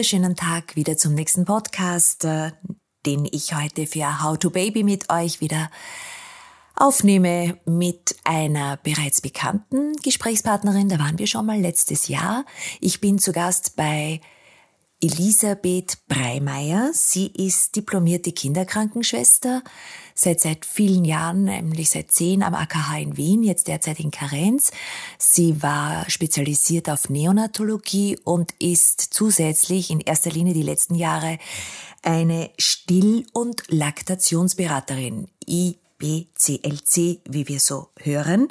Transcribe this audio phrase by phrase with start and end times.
[0.00, 2.52] wunderschönen Tag wieder zum nächsten Podcast, äh,
[3.04, 5.70] den ich heute für How to Baby mit euch wieder
[6.74, 10.88] aufnehme mit einer bereits bekannten Gesprächspartnerin.
[10.88, 12.46] Da waren wir schon mal letztes Jahr.
[12.80, 14.22] Ich bin zu Gast bei
[15.02, 16.90] Elisabeth Breimeyer.
[16.92, 19.62] Sie ist diplomierte Kinderkrankenschwester
[20.14, 24.70] seit seit vielen Jahren, nämlich seit zehn am AKH in Wien, jetzt derzeit in Karenz.
[25.18, 31.38] Sie war spezialisiert auf Neonatologie und ist zusätzlich in erster Linie die letzten Jahre
[32.02, 35.28] eine Still- und Laktationsberaterin.
[36.00, 38.48] BCLC, wie wir so hören.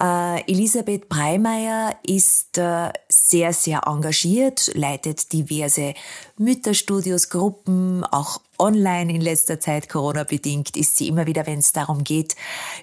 [0.00, 5.94] Äh, Elisabeth Breimeyer ist äh, sehr, sehr engagiert, leitet diverse
[6.38, 12.02] Mütterstudios, Gruppen, auch online in letzter Zeit, Corona-bedingt, ist sie immer wieder, wenn es darum
[12.02, 12.34] geht,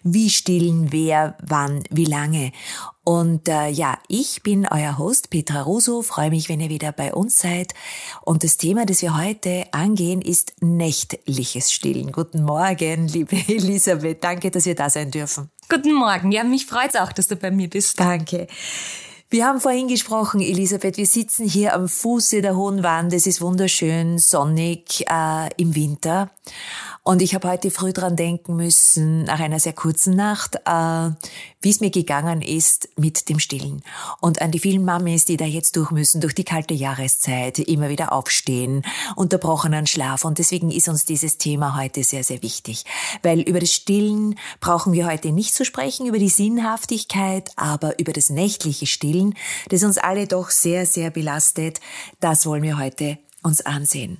[0.04, 2.52] wie stillen, wer, wann, wie lange.
[3.04, 7.14] Und äh, ja, ich bin euer Host Petra Russo, freue mich, wenn ihr wieder bei
[7.14, 7.74] uns seid.
[8.22, 12.14] Und das Thema, das wir heute angehen, ist nächtliches Stillen.
[12.14, 15.50] Guten Morgen, liebe Elisabeth, danke, dass wir da sein dürfen.
[15.70, 18.00] Guten Morgen, ja, mich freut's auch, dass du bei mir bist.
[18.00, 18.48] Danke.
[19.30, 23.12] Wir haben vorhin gesprochen, Elisabeth, wir sitzen hier am Fuße der Hohen Wand.
[23.14, 26.30] Es ist wunderschön sonnig äh, im Winter.
[27.06, 31.10] Und ich habe heute früh dran denken müssen, nach einer sehr kurzen Nacht, äh,
[31.62, 33.84] wie es mir gegangen ist mit dem Stillen.
[34.22, 37.90] Und an die vielen Mamis, die da jetzt durch müssen, durch die kalte Jahreszeit, immer
[37.90, 38.84] wieder aufstehen,
[39.18, 40.24] unterbrochenen Schlaf.
[40.24, 42.86] Und deswegen ist uns dieses Thema heute sehr, sehr wichtig.
[43.22, 48.14] Weil über das Stillen brauchen wir heute nicht zu sprechen, über die Sinnhaftigkeit, aber über
[48.14, 49.36] das nächtliche Stillen,
[49.68, 51.82] das uns alle doch sehr, sehr belastet,
[52.22, 54.20] das wollen wir heute uns ansehen.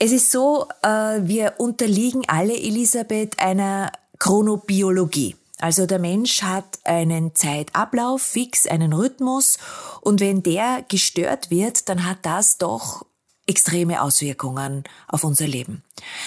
[0.00, 0.88] Es ist so, äh,
[1.22, 5.34] wir unterliegen alle, Elisabeth, einer Chronobiologie.
[5.60, 9.58] Also der Mensch hat einen Zeitablauf fix, einen Rhythmus
[10.00, 13.04] und wenn der gestört wird, dann hat das doch
[13.48, 15.82] extreme Auswirkungen auf unser Leben.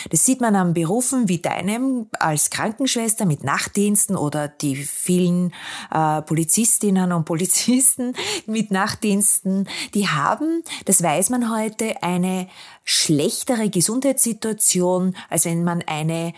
[0.10, 5.54] Das sieht man an Berufen wie deinem als Krankenschwester mit Nachtdiensten oder die vielen
[5.92, 8.16] äh, Polizistinnen und Polizisten
[8.48, 9.70] mit Nachtdiensten.
[9.94, 12.50] Die haben, das weiß man heute, eine
[12.84, 16.34] schlechtere Gesundheitssituation, als wenn man eine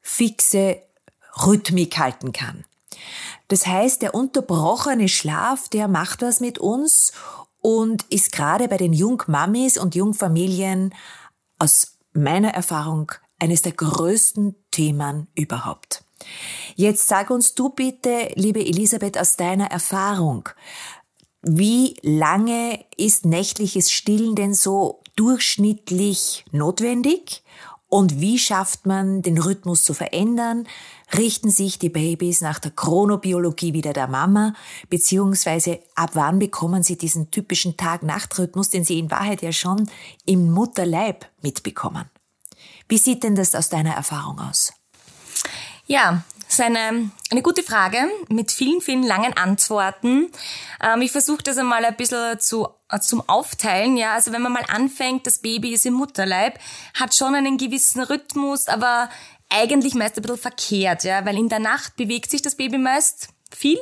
[0.00, 0.80] fixe
[1.44, 2.64] Rhythmik halten kann.
[3.48, 7.12] Das heißt, der unterbrochene Schlaf, der macht was mit uns
[7.66, 10.94] und ist gerade bei den Jungmamis und Jungfamilien
[11.58, 13.10] aus meiner Erfahrung
[13.40, 16.04] eines der größten Themen überhaupt.
[16.76, 20.48] Jetzt sag uns du bitte, liebe Elisabeth, aus deiner Erfahrung,
[21.42, 27.42] wie lange ist nächtliches Stillen denn so durchschnittlich notwendig?
[27.88, 30.66] Und wie schafft man den Rhythmus zu verändern?
[31.16, 34.54] richten sich die Babys nach der Chronobiologie wieder der Mama,
[34.90, 39.88] beziehungsweise ab wann bekommen sie diesen typischen Tag-Nacht-Rhythmus, den sie in Wahrheit ja schon
[40.24, 42.10] im Mutterleib mitbekommen.
[42.88, 44.72] Wie sieht denn das aus deiner Erfahrung aus?
[45.86, 47.98] Ja, ist eine, eine gute Frage
[48.28, 50.30] mit vielen, vielen langen Antworten.
[50.82, 53.96] Ähm, ich versuche das einmal ein bisschen zu, äh, zum Aufteilen.
[53.96, 56.58] Ja, also wenn man mal anfängt, das Baby ist im Mutterleib,
[56.94, 59.10] hat schon einen gewissen Rhythmus, aber
[59.48, 63.28] eigentlich meist ein bisschen verkehrt, ja, weil in der Nacht bewegt sich das Baby meist
[63.54, 63.78] viel.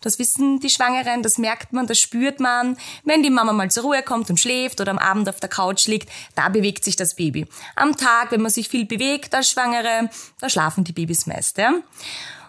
[0.00, 2.76] Das wissen die Schwangeren, das merkt man, das spürt man.
[3.04, 5.86] Wenn die Mama mal zur Ruhe kommt und schläft oder am Abend auf der Couch
[5.86, 7.46] liegt, da bewegt sich das Baby.
[7.76, 11.58] Am Tag, wenn man sich viel bewegt als Schwangere, da schlafen die Babys meist.
[11.58, 11.74] Ja?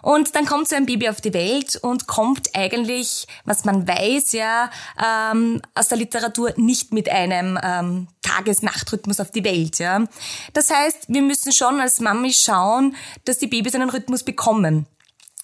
[0.02, 4.32] Und dann kommt so ein Baby auf die Welt und kommt eigentlich, was man weiß
[4.32, 4.68] ja
[5.00, 9.78] ähm, aus der Literatur, nicht mit einem ähm, Tages-Nacht-Rhythmus auf die Welt.
[9.78, 10.04] Ja.
[10.52, 14.86] Das heißt, wir müssen schon als Mami schauen, dass die Babys einen Rhythmus bekommen.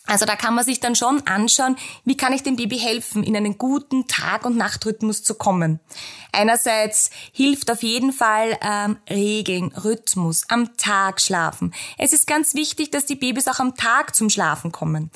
[0.08, 3.36] Also da kann man sich dann schon anschauen, wie kann ich dem Baby helfen, in
[3.36, 5.80] einen guten Tag- und Nachtrhythmus zu kommen.
[6.32, 11.74] Einerseits hilft auf jeden Fall ähm, Regeln, Rhythmus, am Tag schlafen.
[11.98, 15.10] Es ist ganz wichtig, dass die Babys auch am Tag zum Schlafen kommen.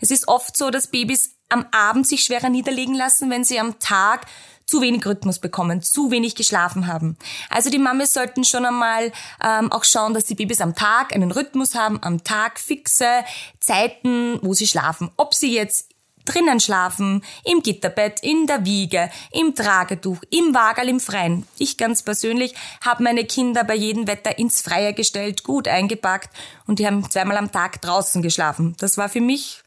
[0.00, 3.78] Es ist oft so, dass Babys am Abend sich schwerer niederlegen lassen, wenn sie am
[3.78, 4.26] Tag
[4.68, 7.16] zu wenig Rhythmus bekommen, zu wenig geschlafen haben.
[7.50, 9.10] Also die Mamis sollten schon einmal
[9.42, 13.24] ähm, auch schauen, dass die Babys am Tag einen Rhythmus haben, am Tag fixe
[13.60, 15.10] Zeiten, wo sie schlafen.
[15.16, 15.88] Ob sie jetzt
[16.26, 21.46] drinnen schlafen, im Gitterbett, in der Wiege, im Tragetuch, im Wagel, im Freien.
[21.58, 22.54] Ich ganz persönlich
[22.84, 26.28] habe meine Kinder bei jedem Wetter ins Freie gestellt, gut eingepackt
[26.66, 28.76] und die haben zweimal am Tag draußen geschlafen.
[28.78, 29.62] Das war für mich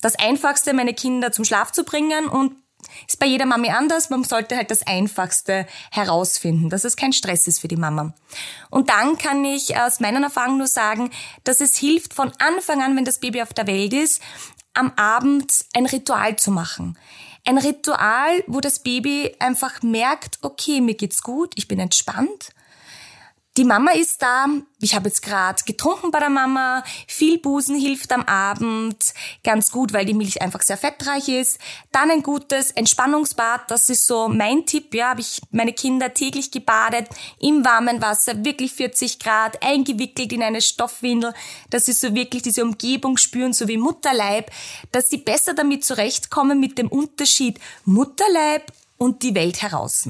[0.00, 2.56] das Einfachste, meine Kinder zum Schlaf zu bringen und
[3.06, 4.10] ist bei jeder Mami anders.
[4.10, 8.14] Man sollte halt das Einfachste herausfinden, dass es kein Stress ist für die Mama.
[8.70, 11.10] Und dann kann ich aus meiner Erfahrung nur sagen,
[11.44, 14.22] dass es hilft von Anfang an, wenn das Baby auf der Welt ist,
[14.74, 16.96] am Abend ein Ritual zu machen.
[17.46, 22.52] ein Ritual, wo das Baby einfach merkt, okay, mir geht's gut, ich bin entspannt
[23.60, 24.46] die Mama ist da.
[24.80, 26.82] Ich habe jetzt gerade getrunken bei der Mama.
[27.06, 28.96] Viel Busen hilft am Abend
[29.44, 31.58] ganz gut, weil die Milch einfach sehr fettreich ist.
[31.92, 33.70] Dann ein gutes Entspannungsbad.
[33.70, 34.94] Das ist so mein Tipp.
[34.94, 40.42] Ja, habe ich meine Kinder täglich gebadet im warmen Wasser, wirklich 40 Grad, eingewickelt in
[40.42, 41.34] eine Stoffwindel.
[41.68, 44.50] Das ist so wirklich diese Umgebung spüren, so wie Mutterleib,
[44.90, 50.06] dass sie besser damit zurechtkommen mit dem Unterschied Mutterleib und die Welt heraus.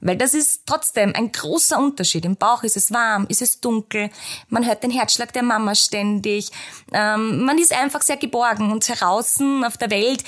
[0.00, 2.26] Weil das ist trotzdem ein großer Unterschied.
[2.26, 4.10] Im Bauch ist es warm, ist es dunkel,
[4.50, 6.50] man hört den Herzschlag der Mama ständig,
[6.92, 10.22] ähm, man ist einfach sehr geborgen und heraus auf der Welt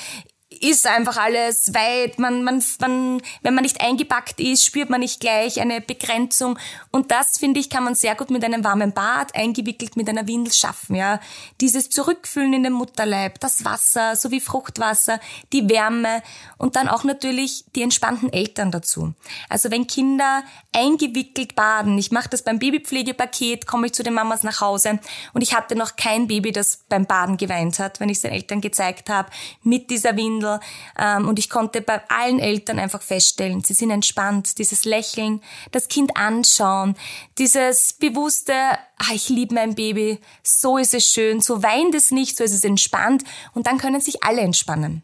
[0.51, 2.19] ist einfach alles weit.
[2.19, 6.59] Man, man, man, wenn man nicht eingepackt ist, spürt man nicht gleich eine Begrenzung.
[6.91, 10.27] Und das, finde ich, kann man sehr gut mit einem warmen Bad, eingewickelt mit einer
[10.27, 10.97] Windel schaffen.
[10.97, 11.21] Ja,
[11.61, 15.21] Dieses Zurückfühlen in den Mutterleib, das Wasser, so wie Fruchtwasser,
[15.53, 16.23] die Wärme
[16.57, 19.13] und dann auch natürlich die entspannten Eltern dazu.
[19.51, 20.43] Also wenn Kinder
[20.73, 24.99] eingewickelt baden, ich mache das beim Babypflegepaket, komme ich zu den Mamas nach Hause
[25.35, 28.33] und ich hatte noch kein Baby, das beim Baden geweint hat, wenn ich es den
[28.33, 29.31] Eltern gezeigt habe,
[29.63, 30.61] mit dieser Windel Kindle.
[30.99, 34.59] Ähm, und ich konnte bei allen Eltern einfach feststellen, sie sind entspannt.
[34.59, 35.43] Dieses Lächeln,
[35.73, 36.97] das Kind anschauen,
[37.39, 42.37] dieses bewusste, ah, ich liebe mein Baby, so ist es schön, so weint es nicht,
[42.37, 43.25] so ist es entspannt.
[43.55, 45.03] Und dann können sich alle entspannen.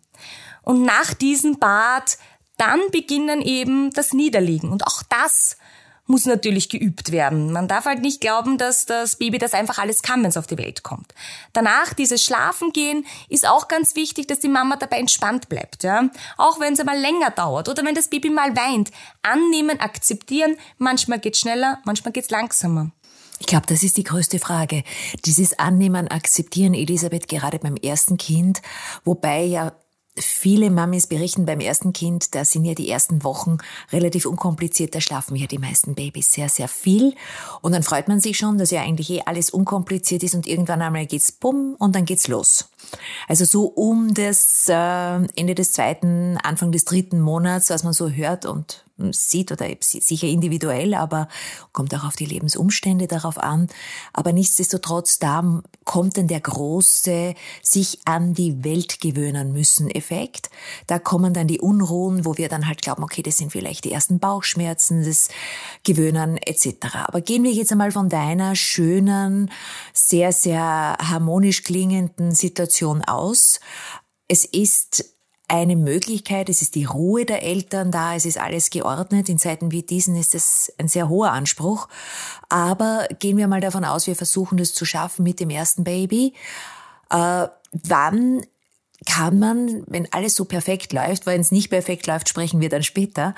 [0.63, 2.17] Und nach diesem Bad
[2.57, 4.71] dann beginnen eben das Niederliegen.
[4.71, 5.57] Und auch das
[6.07, 7.53] muss natürlich geübt werden.
[7.53, 10.47] Man darf halt nicht glauben, dass das Baby das einfach alles kann, wenn es auf
[10.47, 11.15] die Welt kommt.
[11.53, 16.11] Danach dieses Schlafen gehen ist auch ganz wichtig, dass die Mama dabei entspannt bleibt, ja.
[16.37, 18.91] Auch wenn es mal länger dauert oder wenn das Baby mal weint.
[19.23, 20.57] Annehmen, akzeptieren.
[20.79, 22.91] Manchmal geht's schneller, manchmal geht's langsamer.
[23.41, 24.85] Ich glaube, das ist die größte Frage.
[25.25, 28.63] Dieses Annehmen, Akzeptieren, Elisabeth, gerade beim ersten Kind,
[29.05, 29.73] wobei ja
[30.17, 33.59] Viele Mamis berichten beim ersten Kind, da sind ja die ersten Wochen
[33.91, 37.17] relativ unkompliziert, da schlafen ja die meisten Babys sehr, sehr viel.
[37.63, 40.83] Und dann freut man sich schon, dass ja eigentlich eh alles unkompliziert ist und irgendwann
[40.83, 42.69] einmal geht's bumm und dann geht's los.
[43.29, 44.75] Also so um das äh,
[45.37, 50.29] Ende des zweiten, Anfang des dritten Monats, was man so hört und sieht oder sicher
[50.29, 51.29] individuell, aber
[51.73, 53.67] kommt auch auf die Lebensumstände darauf an.
[54.13, 60.49] Aber nichtsdestotrotz, da kommt dann der große sich an die Welt gewöhnen müssen Effekt.
[60.87, 63.91] Da kommen dann die Unruhen, wo wir dann halt glauben, okay, das sind vielleicht die
[63.91, 65.29] ersten Bauchschmerzen, das
[65.83, 66.95] Gewöhnen etc.
[67.07, 69.51] Aber gehen wir jetzt einmal von deiner schönen,
[69.93, 73.61] sehr, sehr harmonisch klingenden Situation aus.
[74.29, 75.05] Es ist
[75.49, 79.29] eine Möglichkeit, es ist die Ruhe der Eltern da, es ist alles geordnet.
[79.29, 81.89] In Zeiten wie diesen ist es ein sehr hoher Anspruch.
[82.49, 86.35] Aber gehen wir mal davon aus, wir versuchen das zu schaffen mit dem ersten Baby.
[87.11, 88.47] Äh, wann
[89.07, 92.83] kann man, wenn alles so perfekt läuft, wenn es nicht perfekt läuft, sprechen wir dann
[92.83, 93.35] später,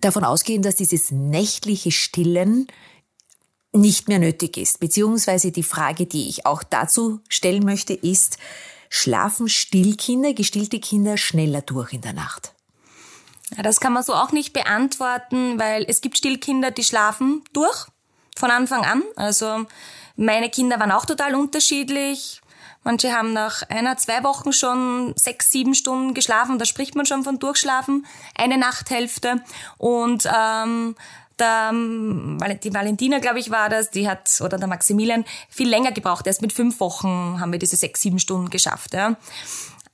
[0.00, 2.68] davon ausgehen, dass dieses nächtliche Stillen
[3.72, 4.80] nicht mehr nötig ist.
[4.80, 8.38] Beziehungsweise die Frage, die ich auch dazu stellen möchte, ist,
[8.94, 12.52] Schlafen Stillkinder, gestillte Kinder schneller durch in der Nacht?
[13.56, 17.86] Ja, das kann man so auch nicht beantworten, weil es gibt Stillkinder, die schlafen durch
[18.36, 19.02] von Anfang an.
[19.16, 19.64] Also
[20.16, 22.42] meine Kinder waren auch total unterschiedlich.
[22.84, 26.58] Manche haben nach einer, zwei Wochen schon sechs, sieben Stunden geschlafen.
[26.58, 28.06] Da spricht man schon von Durchschlafen.
[28.34, 29.42] Eine Nachthälfte.
[29.78, 30.96] Und ähm,
[31.42, 36.26] ähm, die Valentina, glaube ich, war das, die hat, oder der Maximilian, viel länger gebraucht.
[36.26, 38.94] Erst mit fünf Wochen haben wir diese sechs, sieben Stunden geschafft.
[38.94, 39.16] Ja.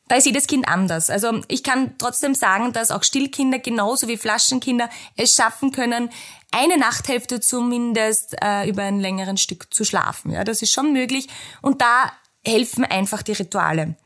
[0.08, 1.10] Da ist jedes Kind anders.
[1.10, 6.10] Also ich kann trotzdem sagen, dass auch Stillkinder genauso wie Flaschenkinder es schaffen können,
[6.50, 10.30] eine Nachthälfte zumindest äh, über ein längeren Stück zu schlafen.
[10.30, 11.28] Ja, das ist schon möglich.
[11.60, 12.10] Und da
[12.44, 13.96] helfen einfach die Rituale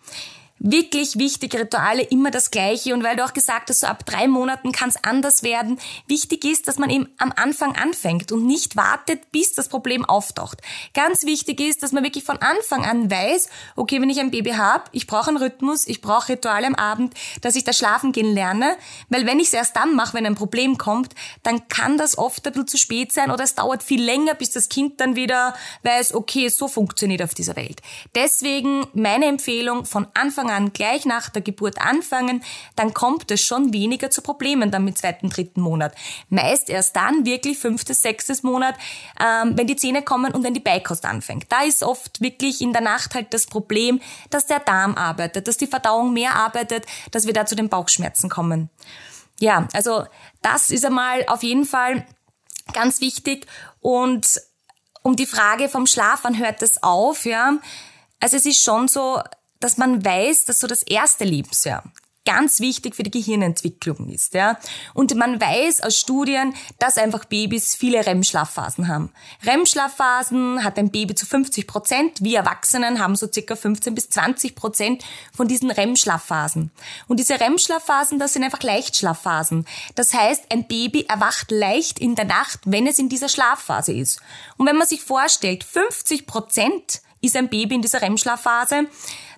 [0.63, 2.95] wirklich wichtig, Rituale immer das Gleiche.
[2.95, 5.79] Und weil du auch gesagt hast, so ab drei Monaten kann es anders werden.
[6.07, 10.59] Wichtig ist, dass man eben am Anfang anfängt und nicht wartet, bis das Problem auftaucht.
[10.95, 14.53] Ganz wichtig ist, dass man wirklich von Anfang an weiß, okay, wenn ich ein Baby
[14.53, 18.33] habe, ich brauche einen Rhythmus, ich brauche Rituale am Abend, dass ich das Schlafen gehen
[18.33, 18.77] lerne.
[19.09, 22.47] Weil wenn ich es erst dann mache, wenn ein Problem kommt, dann kann das oft
[22.47, 25.55] ein bisschen zu spät sein oder es dauert viel länger, bis das Kind dann wieder
[25.83, 27.81] weiß, okay, so funktioniert auf dieser Welt.
[28.15, 32.43] Deswegen meine Empfehlung, von Anfang an gleich nach der Geburt anfangen,
[32.77, 35.95] dann kommt es schon weniger zu Problemen dann mit zweiten, dritten Monat.
[36.29, 38.75] Meist erst dann wirklich fünftes, sechstes Monat,
[39.21, 41.47] ähm, wenn die Zähne kommen und wenn die Beikost anfängt.
[41.51, 45.57] Da ist oft wirklich in der Nacht halt das Problem, dass der Darm arbeitet, dass
[45.57, 48.71] die Verdauung mehr arbeitet, dass wir da zu den Bauchschmerzen kommen.
[49.41, 50.05] Ja, also
[50.41, 52.07] das ist einmal auf jeden Fall
[52.73, 53.47] ganz wichtig
[53.81, 54.41] und
[55.03, 57.59] um die Frage vom Schlaf, wann hört das auf, ja?
[58.21, 59.21] Also es ist schon so,
[59.63, 61.85] dass man weiß, dass so das erste Lebensjahr
[62.25, 64.35] ganz wichtig für die Gehirnentwicklung ist.
[64.35, 64.59] Ja.
[64.95, 69.13] Und man weiß aus Studien, dass einfach Babys viele REM-Schlafphasen haben.
[69.45, 74.55] REM-Schlafphasen hat ein Baby zu 50 Prozent, wir Erwachsenen haben so circa 15 bis 20
[74.55, 76.71] Prozent von diesen REM-Schlafphasen.
[77.09, 79.67] Und diese REM-Schlafphasen, das sind einfach Leichtschlafphasen.
[79.95, 84.21] Das heißt, ein Baby erwacht leicht in der Nacht, wenn es in dieser Schlafphase ist.
[84.57, 88.89] Und wenn man sich vorstellt, 50 Prozent ist ein Baby in dieser REM-Schlafphase.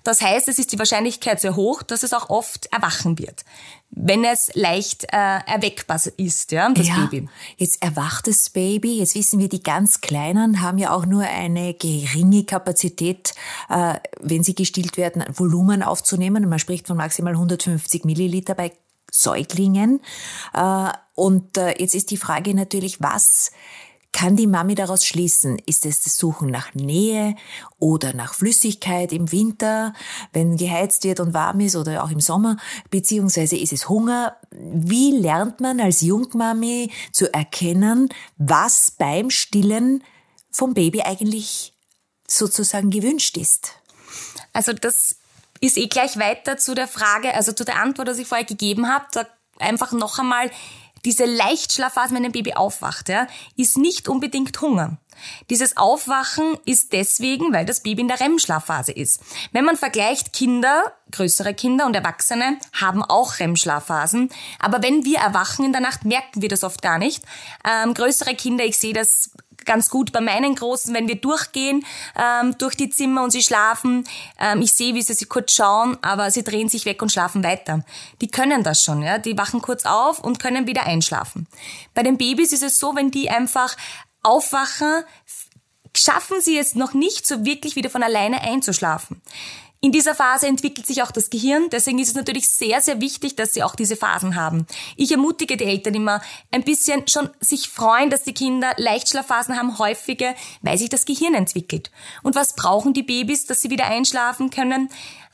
[0.05, 3.45] Das heißt, es ist die Wahrscheinlichkeit sehr hoch, dass es auch oft erwachen wird,
[3.91, 7.29] wenn es leicht äh, erweckbar ist, ja, das ja, Baby.
[7.57, 8.99] Jetzt erwacht das Baby.
[8.99, 13.35] Jetzt wissen wir, die ganz Kleinen haben ja auch nur eine geringe Kapazität,
[13.71, 16.49] äh, wenn sie gestillt werden, Volumen aufzunehmen.
[16.49, 18.73] Man spricht von maximal 150 Milliliter bei
[19.11, 20.01] Säuglingen.
[20.53, 23.53] Äh, und äh, jetzt ist die Frage natürlich, was
[24.15, 25.59] kann die Mami daraus schließen?
[25.67, 27.35] Ist es das Suchen nach Nähe
[27.81, 29.93] oder nach Flüssigkeit im Winter,
[30.33, 32.57] wenn geheizt wird und warm ist oder auch im Sommer?
[32.91, 34.37] Beziehungsweise ist es Hunger?
[34.53, 40.05] Wie lernt man als Jungmami zu erkennen, was beim Stillen
[40.49, 41.75] vom Baby eigentlich
[42.29, 43.73] sozusagen gewünscht ist?
[44.53, 45.17] Also das
[45.61, 48.89] ist eh gleich weiter zu der Frage, also zu der Antwort, die ich vorher gegeben
[48.89, 49.07] habe.
[49.11, 49.27] Da
[49.59, 50.53] einfach noch einmal
[51.05, 54.99] diese Leichtschlafphase, wenn ein Baby aufwacht, ja, ist nicht unbedingt Hunger.
[55.51, 59.21] Dieses Aufwachen ist deswegen, weil das Baby in der REM-Schlafphase ist.
[59.53, 64.31] Wenn man vergleicht, Kinder, größere Kinder und Erwachsene haben auch REM-Schlafphasen.
[64.59, 67.23] Aber wenn wir erwachen in der Nacht, merken wir das oft gar nicht.
[67.65, 69.31] Ähm, größere Kinder, ich sehe das
[69.65, 71.85] ganz gut bei meinen Großen, wenn wir durchgehen
[72.17, 74.05] ähm, durch die Zimmer und sie schlafen.
[74.39, 77.43] Ähm, ich sehe, wie sie sich kurz schauen, aber sie drehen sich weg und schlafen
[77.45, 77.85] weiter.
[78.21, 79.19] Die können das schon, ja.
[79.19, 81.47] Die wachen kurz auf und können wieder einschlafen.
[81.95, 83.77] Bei den Babys ist es so, wenn die einfach
[84.23, 85.05] aufwachen,
[85.97, 89.23] schaffen sie es noch nicht so wirklich wieder von alleine einzuschlafen.
[89.85, 93.37] In dieser Phase entwickelt sich auch das Gehirn, deswegen ist es natürlich sehr, sehr wichtig,
[93.37, 94.67] dass sie auch diese Phasen haben.
[94.97, 99.79] Ich ermutige die Eltern immer, ein bisschen schon sich freuen, dass die Kinder Leichtschlafphasen haben,
[99.79, 101.91] häufige, weil sich das Gehirn entwickelt.
[102.23, 104.89] Und was brauchen die Babys, dass sie wieder einschlafen können?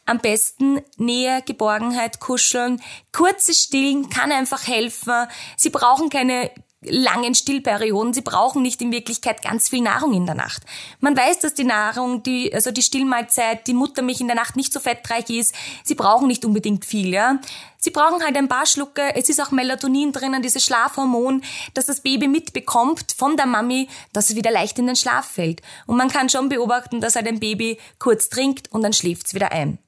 [0.04, 2.82] Am besten Nähe, Geborgenheit, Kuscheln.
[3.12, 5.28] Kurze Stillen kann einfach helfen.
[5.56, 6.50] Sie brauchen keine
[6.82, 8.14] langen Stillperioden.
[8.14, 10.62] Sie brauchen nicht in Wirklichkeit ganz viel Nahrung in der Nacht.
[11.00, 14.72] Man weiß, dass die Nahrung, die, also die Stillmahlzeit, die Muttermilch in der Nacht nicht
[14.72, 15.54] so fettreich ist.
[15.84, 17.38] Sie brauchen nicht unbedingt viel, ja.
[17.76, 19.14] Sie brauchen halt ein paar Schlucke.
[19.14, 21.42] Es ist auch Melatonin drinnen, dieses Schlafhormon,
[21.74, 25.62] dass das Baby mitbekommt von der Mami, dass es wieder leicht in den Schlaf fällt.
[25.86, 29.34] Und man kann schon beobachten, dass halt ein Baby kurz trinkt und dann schläft es
[29.34, 29.78] wieder ein.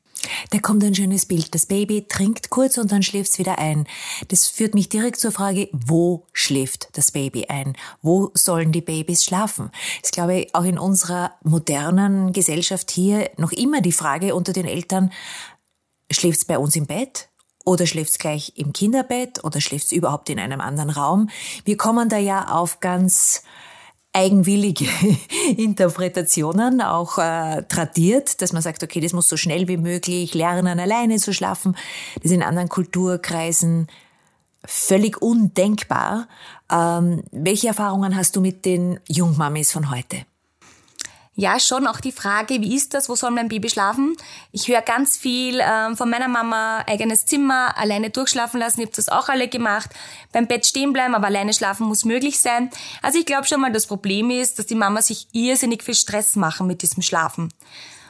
[0.50, 1.54] Da kommt ein schönes Bild.
[1.54, 3.86] Das Baby trinkt kurz und dann schläft es wieder ein.
[4.28, 7.76] Das führt mich direkt zur Frage, wo schläft das Baby ein?
[8.02, 9.70] Wo sollen die Babys schlafen?
[10.04, 15.12] Ich glaube, auch in unserer modernen Gesellschaft hier noch immer die Frage unter den Eltern,
[16.10, 17.28] schläft es bei uns im Bett?
[17.64, 19.44] Oder schläft es gleich im Kinderbett?
[19.44, 21.30] Oder schläft es überhaupt in einem anderen Raum?
[21.64, 23.42] Wir kommen da ja auf ganz
[24.12, 24.86] eigenwillige
[25.56, 30.78] Interpretationen auch äh, tradiert, dass man sagt, okay, das muss so schnell wie möglich lernen,
[30.78, 31.76] alleine zu schlafen.
[32.16, 33.88] Das ist in anderen Kulturkreisen
[34.64, 36.28] völlig undenkbar.
[36.70, 40.24] Ähm, welche Erfahrungen hast du mit den Jungmamis von heute?
[41.34, 44.14] Ja, schon auch die Frage, wie ist das, wo soll mein Baby schlafen?
[44.50, 48.96] Ich höre ganz viel ähm, von meiner Mama, eigenes Zimmer, alleine durchschlafen lassen, ich habe
[48.96, 49.88] das auch alle gemacht,
[50.32, 52.68] beim Bett stehen bleiben, aber alleine schlafen muss möglich sein.
[53.00, 56.36] Also ich glaube schon mal, das Problem ist, dass die Mama sich irrsinnig viel Stress
[56.36, 57.50] machen mit diesem Schlafen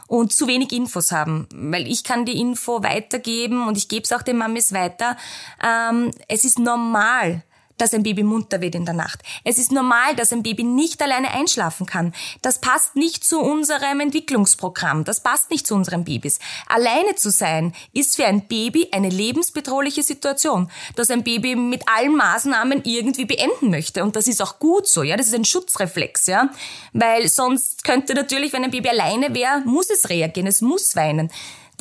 [0.09, 4.11] und zu wenig Infos haben, weil ich kann die Info weitergeben und ich gebe es
[4.11, 5.17] auch den Mamis weiter.
[5.64, 7.45] Ähm, es ist normal,
[7.83, 9.23] dass ein Baby munter wird in der Nacht.
[9.43, 12.15] Es ist normal, dass ein Baby nicht alleine einschlafen kann.
[12.41, 15.03] Das passt nicht zu unserem Entwicklungsprogramm.
[15.03, 16.39] Das passt nicht zu unseren Babys.
[16.69, 22.15] Alleine zu sein ist für ein Baby eine lebensbedrohliche Situation, dass ein Baby mit allen
[22.15, 24.05] Maßnahmen irgendwie beenden möchte.
[24.05, 25.17] Und das ist auch gut so, ja.
[25.17, 26.51] Das ist ein Schutzreflex, ja.
[26.93, 31.33] Weil sonst könnte natürlich, wenn ein Baby alleine wäre, muss es reagieren, es muss weinen.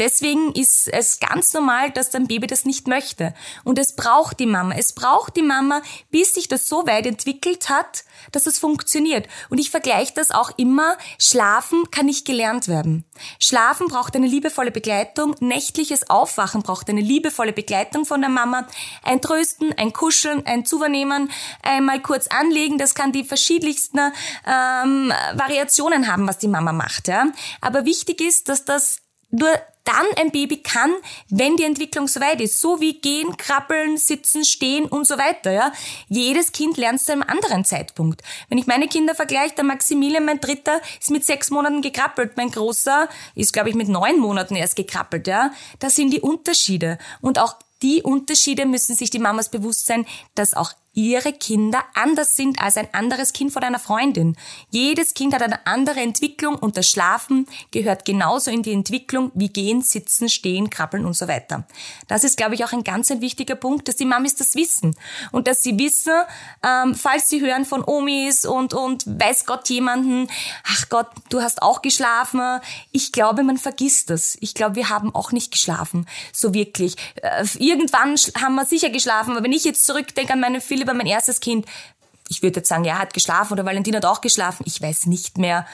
[0.01, 3.35] Deswegen ist es ganz normal, dass dein Baby das nicht möchte.
[3.63, 4.73] Und es braucht die Mama.
[4.75, 9.27] Es braucht die Mama, bis sich das so weit entwickelt hat, dass es funktioniert.
[9.51, 10.97] Und ich vergleiche das auch immer.
[11.19, 13.05] Schlafen kann nicht gelernt werden.
[13.39, 15.35] Schlafen braucht eine liebevolle Begleitung.
[15.39, 18.65] Nächtliches Aufwachen braucht eine liebevolle Begleitung von der Mama.
[19.03, 21.29] Ein Trösten, ein Kuscheln, ein Zuvernehmen,
[21.61, 22.79] einmal kurz anlegen.
[22.79, 23.99] Das kann die verschiedensten
[24.47, 27.07] ähm, Variationen haben, was die Mama macht.
[27.07, 27.27] Ja?
[27.61, 28.97] Aber wichtig ist, dass das
[29.29, 29.51] nur
[29.83, 30.91] dann ein Baby kann,
[31.29, 32.59] wenn die Entwicklung soweit ist.
[32.59, 35.71] So wie gehen, krabbeln, sitzen, stehen und so weiter, ja.
[36.07, 38.21] Jedes Kind lernt zu einem anderen Zeitpunkt.
[38.49, 42.37] Wenn ich meine Kinder vergleiche, der Maximilian, mein Dritter, ist mit sechs Monaten gekrabbelt.
[42.37, 45.51] Mein Großer ist, glaube ich, mit neun Monaten erst gekrabbelt, ja.
[45.79, 46.97] Das sind die Unterschiede.
[47.21, 52.35] Und auch die Unterschiede müssen sich die Mamas bewusst sein, dass auch ihre Kinder anders
[52.35, 54.35] sind als ein anderes Kind von einer Freundin.
[54.71, 59.47] Jedes Kind hat eine andere Entwicklung und das Schlafen gehört genauso in die Entwicklung wie
[59.47, 61.65] gehen, sitzen, stehen, krabbeln und so weiter.
[62.07, 64.95] Das ist, glaube ich, auch ein ganz ein wichtiger Punkt, dass die Mamis das wissen
[65.31, 66.13] und dass sie wissen,
[66.61, 70.27] ähm, falls sie hören von Omis und, und weiß Gott jemanden,
[70.65, 72.59] ach Gott, du hast auch geschlafen.
[72.91, 74.37] Ich glaube, man vergisst das.
[74.41, 76.95] Ich glaube, wir haben auch nicht geschlafen, so wirklich.
[77.21, 80.93] Äh, irgendwann haben wir sicher geschlafen, aber wenn ich jetzt zurückdenke an meine Filme, über
[80.93, 81.65] mein erstes Kind.
[82.29, 84.63] Ich würde jetzt sagen, ja, hat geschlafen oder Valentin hat auch geschlafen.
[84.65, 85.65] Ich weiß nicht mehr,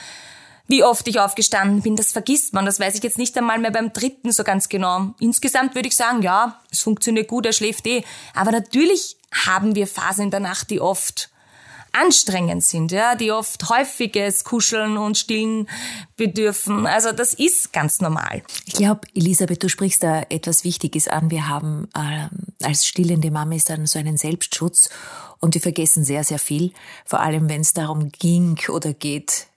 [0.68, 1.96] wie oft ich aufgestanden bin.
[1.96, 2.66] Das vergisst man.
[2.66, 5.14] Das weiß ich jetzt nicht einmal mehr beim dritten so ganz genau.
[5.20, 8.04] Insgesamt würde ich sagen, ja, es funktioniert gut, er schläft eh.
[8.34, 11.30] Aber natürlich haben wir Phasen in der Nacht, die oft
[12.01, 15.70] anstrengend sind, ja, die oft häufiges Kuscheln und Stillen
[16.16, 16.86] bedürfen.
[16.86, 18.44] Also das ist ganz normal.
[18.66, 21.32] Ich glaube, Elisabeth, du sprichst da etwas Wichtiges an.
[21.32, 22.27] Wir haben äh,
[22.66, 24.89] als stillende Mama dann so einen Selbstschutz
[25.39, 26.74] und wir vergessen sehr, sehr viel.
[27.06, 29.48] Vor allem, wenn es darum ging oder geht,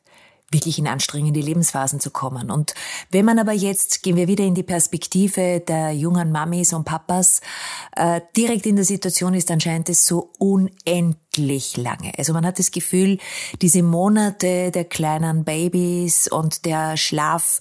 [0.50, 2.50] wirklich in anstrengende Lebensphasen zu kommen.
[2.50, 2.74] Und
[3.10, 7.40] wenn man aber jetzt, gehen wir wieder in die Perspektive der jungen Mamis und Papas,
[7.96, 12.12] äh, direkt in der Situation ist, dann scheint es so unendlich lange.
[12.18, 13.18] Also man hat das Gefühl,
[13.62, 17.60] diese Monate der kleinen Babys und der Schlaf,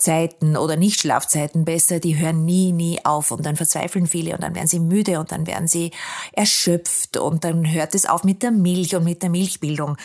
[0.00, 4.54] Zeiten oder Nicht-Schlafzeiten besser, die hören nie, nie auf und dann verzweifeln viele und dann
[4.54, 5.90] werden sie müde und dann werden sie
[6.32, 9.96] erschöpft und dann hört es auf mit der Milch und mit der Milchbildung.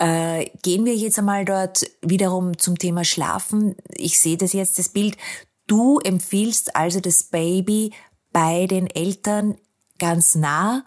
[0.00, 3.76] Äh, gehen wir jetzt einmal dort wiederum zum Thema Schlafen.
[3.94, 5.18] Ich sehe das jetzt, das Bild.
[5.66, 7.92] Du empfiehlst also das Baby
[8.32, 9.58] bei den Eltern
[9.98, 10.86] ganz nah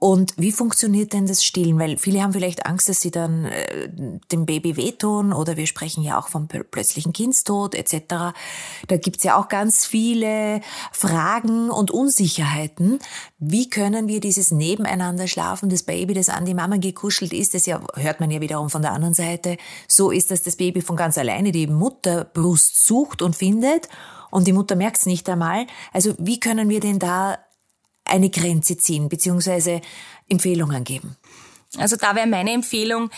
[0.00, 1.78] und wie funktioniert denn das Stillen?
[1.78, 3.90] Weil viele haben vielleicht Angst, dass sie dann äh,
[4.32, 8.32] dem Baby wehtun oder wir sprechen ja auch vom plötzlichen Kindstod etc.
[8.88, 12.98] Da gibt's ja auch ganz viele Fragen und Unsicherheiten.
[13.38, 17.66] Wie können wir dieses Nebeneinander schlafen, das Baby, das an die Mama gekuschelt ist, das
[17.66, 20.96] ja, hört man ja wiederum von der anderen Seite, so ist, dass das Baby von
[20.96, 23.86] ganz alleine die Mutterbrust sucht und findet
[24.30, 25.66] und die Mutter merkt's nicht einmal.
[25.92, 27.38] Also wie können wir denn da
[28.10, 29.80] eine Grenze ziehen beziehungsweise
[30.28, 31.16] Empfehlungen geben?
[31.78, 33.10] Also da wäre meine Empfehlung,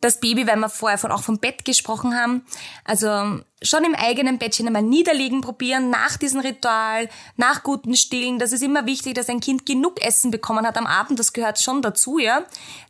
[0.00, 2.42] das Baby, weil wir vorher von, auch vom Bett gesprochen haben,
[2.84, 8.38] also schon im eigenen Bettchen einmal niederlegen probieren, nach diesem Ritual, nach guten Stillen.
[8.38, 11.60] Das ist immer wichtig, dass ein Kind genug Essen bekommen hat am Abend, das gehört
[11.60, 12.44] schon dazu, ja.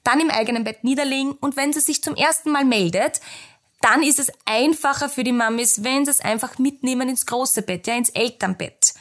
[0.05, 3.21] Dann im eigenen Bett niederlegen und wenn sie sich zum ersten Mal meldet,
[3.81, 7.87] dann ist es einfacher für die Mamis, wenn sie es einfach mitnehmen ins große Bett,
[7.89, 8.95] ja, ins Elternbett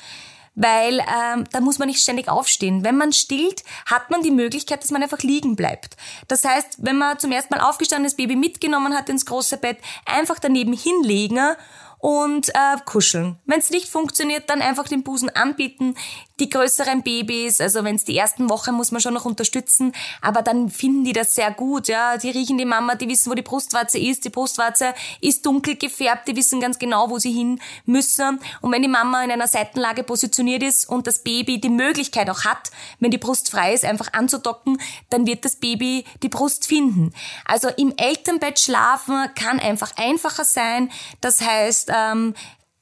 [0.60, 2.84] weil ähm, da muss man nicht ständig aufstehen.
[2.84, 5.96] Wenn man stillt, hat man die Möglichkeit, dass man einfach liegen bleibt.
[6.28, 10.38] Das heißt, wenn man zum ersten Mal aufgestandenes Baby mitgenommen hat ins große Bett, einfach
[10.38, 11.56] daneben hinlegen
[12.00, 13.38] und äh, kuscheln.
[13.46, 15.96] Wenn es nicht funktioniert, dann einfach den Busen anbieten.
[16.40, 20.42] Die größeren Babys, also wenn es die ersten Wochen muss man schon noch unterstützen, aber
[20.42, 21.90] dann finden die das sehr gut.
[21.90, 24.24] Ja, die riechen die Mama, die wissen, wo die Brustwarze ist.
[24.24, 28.40] Die Brustwarze ist dunkel gefärbt, die wissen ganz genau, wo sie hin müssen.
[28.62, 32.46] Und wenn die Mama in einer Seitenlage positioniert ist und das Baby die Möglichkeit auch
[32.46, 37.14] hat, wenn die Brust frei ist, einfach anzudocken, dann wird das Baby die Brust finden.
[37.44, 40.90] Also im Elternbett schlafen kann einfach einfacher sein.
[41.20, 42.34] Das heißt ähm,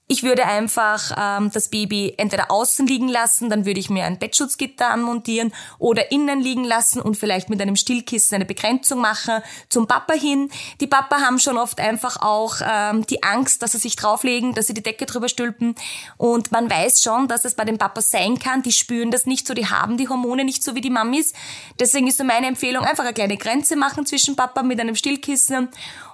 [0.09, 4.17] ich würde einfach ähm, das Baby entweder außen liegen lassen, dann würde ich mir ein
[4.17, 9.85] Bettschutzgitter anmontieren oder innen liegen lassen und vielleicht mit einem Stillkissen eine Begrenzung machen zum
[9.85, 10.49] Papa hin.
[10.79, 14.67] Die Papa haben schon oft einfach auch ähm, die Angst, dass sie sich drauflegen, dass
[14.67, 15.75] sie die Decke drüber stülpen
[16.15, 19.45] und man weiß schon, dass es bei den Papas sein kann, die spüren das nicht
[19.45, 21.33] so, die haben die Hormone nicht so wie die Mamis.
[21.81, 25.67] Deswegen ist so meine Empfehlung, einfach eine kleine Grenze machen zwischen Papa mit einem Stillkissen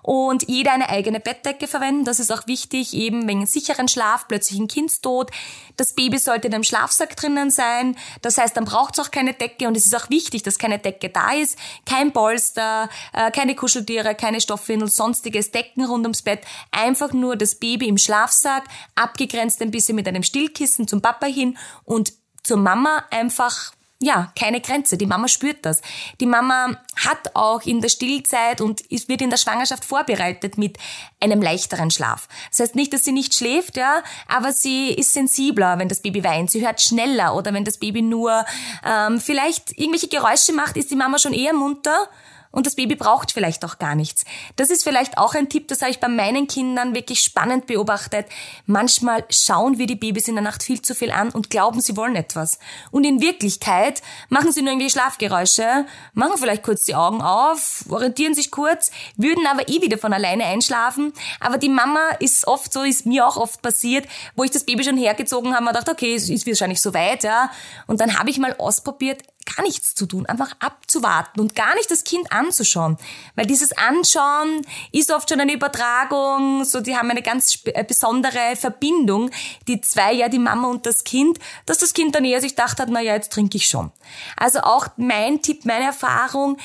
[0.04, 2.06] und jeder eine eigene Bettdecke verwenden.
[2.06, 5.32] Das ist auch wichtig, eben wegen sicheren Schlaf, plötzlich ein Kindstod.
[5.78, 7.98] Das Baby sollte in einem Schlafsack drinnen sein.
[8.22, 10.78] Das heißt, dann braucht es auch keine Decke und es ist auch wichtig, dass keine
[10.78, 11.58] Decke da ist.
[11.86, 16.42] Kein Polster, äh, keine Kuscheltiere, keine Stoffwindel, sonstiges Decken rund ums Bett.
[16.72, 21.58] Einfach nur das Baby im Schlafsack, abgegrenzt ein bisschen mit einem Stillkissen zum Papa hin
[21.86, 22.13] und
[22.44, 23.72] zur Mama einfach
[24.04, 24.98] ja, keine Grenze.
[24.98, 25.82] Die Mama spürt das.
[26.20, 30.78] Die Mama hat auch in der Stillzeit und wird in der Schwangerschaft vorbereitet mit
[31.20, 32.28] einem leichteren Schlaf.
[32.50, 36.24] Das heißt nicht, dass sie nicht schläft, ja, aber sie ist sensibler, wenn das Baby
[36.24, 36.52] weint.
[36.52, 38.46] Sie hört schneller oder wenn das Baby nur
[38.86, 42.10] ähm, vielleicht irgendwelche Geräusche macht, ist die Mama schon eher munter
[42.54, 44.24] und das Baby braucht vielleicht auch gar nichts.
[44.56, 48.28] Das ist vielleicht auch ein Tipp, das habe ich bei meinen Kindern wirklich spannend beobachtet.
[48.68, 51.98] Manchmal schauen wir die Babys in der Nacht viel zu viel an und glauben, sie
[51.98, 52.60] wollen etwas.
[52.92, 58.36] Und in Wirklichkeit machen sie nur irgendwie Schlafgeräusche, machen vielleicht kurz die Augen auf, orientieren
[58.36, 61.12] sich kurz, würden aber eh wieder von alleine einschlafen.
[61.39, 64.84] Aber die Mama ist oft so, ist mir auch oft passiert, wo ich das Baby
[64.84, 67.50] schon hergezogen habe, und dachte, okay, es ist wahrscheinlich so weit, ja.
[67.88, 71.89] Und dann habe ich mal ausprobiert, gar nichts zu tun, einfach abzuwarten und gar nicht
[71.89, 72.97] das Kind anzuschauen.
[73.36, 78.56] Weil dieses Anschauen ist oft schon eine Übertragung, so die haben eine ganz äh, besondere
[78.56, 79.32] Verbindung,
[79.67, 82.79] die zwei, ja die Mama und das Kind, dass das Kind dann eher sich gedacht
[82.79, 83.91] hat, na ja, jetzt trinke ich schon.
[84.38, 86.58] Also auch mein Tipp, meine Erfahrung,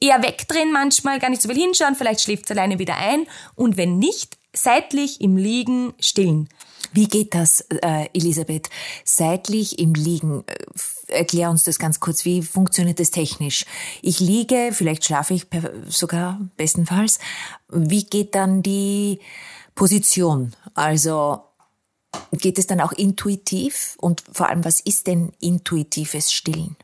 [0.00, 3.76] eher wegdrehen manchmal, gar nicht so viel hinschauen, vielleicht schläft es alleine wieder ein und
[3.76, 6.48] wenn nicht, seitlich im Liegen stillen.
[6.98, 8.70] Wie geht das, äh, Elisabeth?
[9.04, 10.42] Seitlich im Liegen.
[10.48, 10.56] Äh,
[11.18, 12.24] erklär uns das ganz kurz.
[12.24, 13.66] Wie funktioniert das technisch?
[14.02, 15.46] Ich liege, vielleicht schlafe ich
[15.86, 17.20] sogar bestenfalls.
[17.68, 19.20] Wie geht dann die
[19.76, 20.56] Position?
[20.74, 21.44] Also
[22.32, 23.94] geht es dann auch intuitiv?
[24.00, 26.74] Und vor allem, was ist denn intuitives Stillen?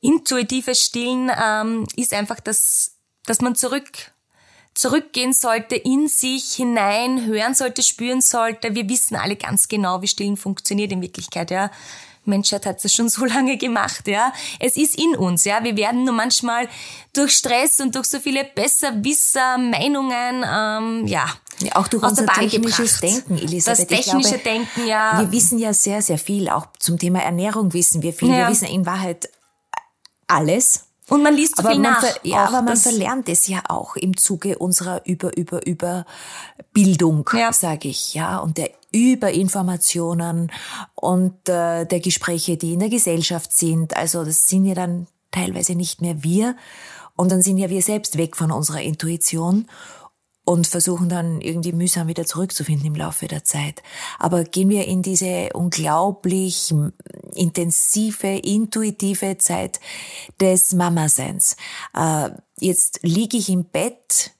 [0.00, 4.12] Intuitives Stillen ähm, ist einfach das, dass man zurück
[4.74, 8.74] zurückgehen sollte, in sich hinein, hören sollte, spüren sollte.
[8.74, 11.70] Wir wissen alle ganz genau, wie Stillen funktioniert in Wirklichkeit, ja.
[12.24, 14.32] Menschheit hat das schon so lange gemacht, ja.
[14.60, 15.62] Es ist in uns, ja.
[15.64, 16.68] Wir werden nur manchmal
[17.12, 21.26] durch Stress und durch so viele Besserwisser, Meinungen, ähm, ja,
[21.60, 23.02] ja, auch durch unser technisches gebracht.
[23.02, 23.90] Denken, Elisabeth.
[23.90, 25.20] Das technische glaube, Denken, ja.
[25.20, 26.48] Wir wissen ja sehr, sehr viel.
[26.48, 28.28] Auch zum Thema Ernährung wissen wir viel.
[28.30, 28.38] Ja.
[28.38, 29.28] Wir wissen in Wahrheit
[30.26, 30.86] alles.
[31.12, 32.02] Und man liest so aber viel nach.
[32.22, 36.06] Ja, aber man verlernt es ja auch im Zuge unserer über über über
[36.72, 37.52] Bildung, ja.
[37.52, 40.50] sage ich, ja, und der Überinformationen
[40.94, 43.94] und äh, der Gespräche, die in der Gesellschaft sind.
[43.94, 46.56] Also das sind ja dann teilweise nicht mehr wir
[47.14, 49.66] und dann sind ja wir selbst weg von unserer Intuition
[50.44, 53.82] und versuchen dann irgendwie mühsam wieder zurückzufinden im Laufe der Zeit.
[54.18, 56.74] Aber gehen wir in diese unglaublich
[57.34, 59.80] intensive, intuitive Zeit
[60.40, 61.56] des Mama-Seins.
[61.94, 64.32] Äh, jetzt liege ich im Bett.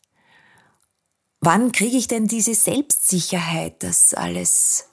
[1.40, 4.88] Wann kriege ich denn diese Selbstsicherheit, dass alles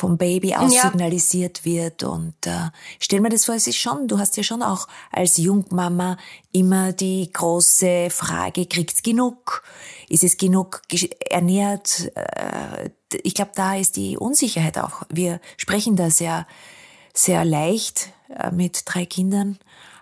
[0.00, 0.82] vom Baby aus ja.
[0.82, 2.02] signalisiert wird.
[2.02, 5.36] Und äh, stell mir das vor, es ist schon, du hast ja schon auch als
[5.36, 6.16] Jungmama
[6.52, 9.62] immer die große Frage, kriegt's genug?
[10.08, 10.80] Ist es genug
[11.28, 12.10] ernährt?
[12.14, 12.90] Äh,
[13.22, 15.02] ich glaube, da ist die Unsicherheit auch.
[15.10, 16.46] Wir sprechen da sehr,
[17.12, 19.58] sehr leicht äh, mit drei Kindern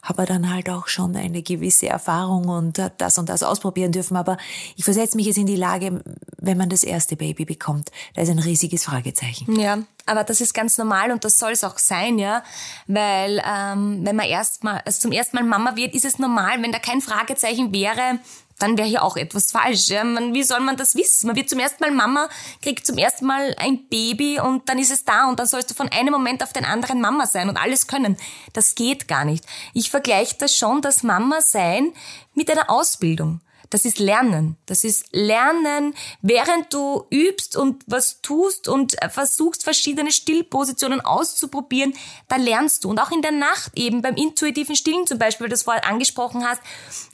[0.09, 4.17] habe dann halt auch schon eine gewisse Erfahrung und das und das ausprobieren dürfen.
[4.17, 4.39] Aber
[4.77, 6.03] ich versetze mich jetzt in die Lage,
[6.39, 7.91] wenn man das erste Baby bekommt.
[8.15, 9.59] Da ist ein riesiges Fragezeichen.
[9.59, 12.43] Ja, aber das ist ganz normal und das soll es auch sein, ja.
[12.87, 16.73] Weil ähm, wenn man erstmal, also zum ersten Mal Mama wird, ist es normal, wenn
[16.73, 18.19] da kein Fragezeichen wäre,
[18.59, 19.89] dann wäre hier auch etwas falsch.
[19.89, 20.05] Ja?
[20.05, 21.29] Man, wie soll man das wissen?
[21.29, 22.29] Man wird zum ersten Mal Mama,
[22.63, 25.75] kriegt zum ersten Mal ein Baby und dann ist es da und dann sollst du
[25.75, 28.17] von einem Moment auf den anderen Mama sein und alles können.
[28.53, 29.45] Das geht gar nicht.
[29.75, 31.93] Ich vergleiche das schon, das Mama sein
[32.35, 33.41] mit einer Ausbildung.
[33.71, 34.57] Das ist Lernen.
[34.67, 41.95] Das ist Lernen, während du übst und was tust und versuchst, verschiedene Stillpositionen auszuprobieren,
[42.29, 42.91] da lernst du.
[42.91, 45.87] Und auch in der Nacht eben beim intuitiven Stillen zum Beispiel, weil du das vorher
[45.87, 46.63] angesprochen hast,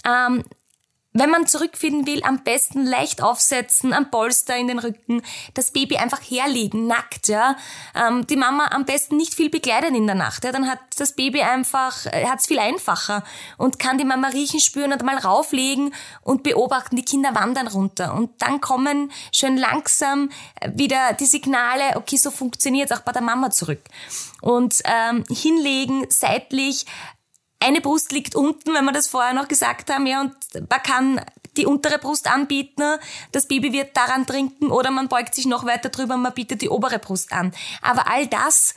[0.05, 0.45] ähm,
[1.17, 5.23] wenn man zurückfinden will, am besten leicht aufsetzen, am Polster in den Rücken,
[5.55, 7.57] das Baby einfach herlegen, nackt, ja.
[7.95, 10.51] Ähm, die Mama am besten nicht viel begleiten in der Nacht, ja.
[10.51, 13.23] Dann hat das Baby einfach, äh, hat's viel einfacher
[13.59, 18.13] und kann die Mama riechen, spüren und mal rauflegen und beobachten, die Kinder wandern runter.
[18.15, 23.23] Und dann kommen schön langsam äh, wieder die Signale, okay, so funktioniert's auch bei der
[23.23, 23.83] Mama zurück.
[24.41, 26.87] Und ähm, hinlegen, seitlich,
[27.61, 30.35] eine Brust liegt unten, wenn wir das vorher noch gesagt haben, ja, und
[30.69, 31.21] man kann
[31.57, 32.83] die untere Brust anbieten,
[33.33, 36.63] das Baby wird daran trinken oder man beugt sich noch weiter drüber und man bietet
[36.63, 37.53] die obere Brust an.
[37.81, 38.75] Aber all das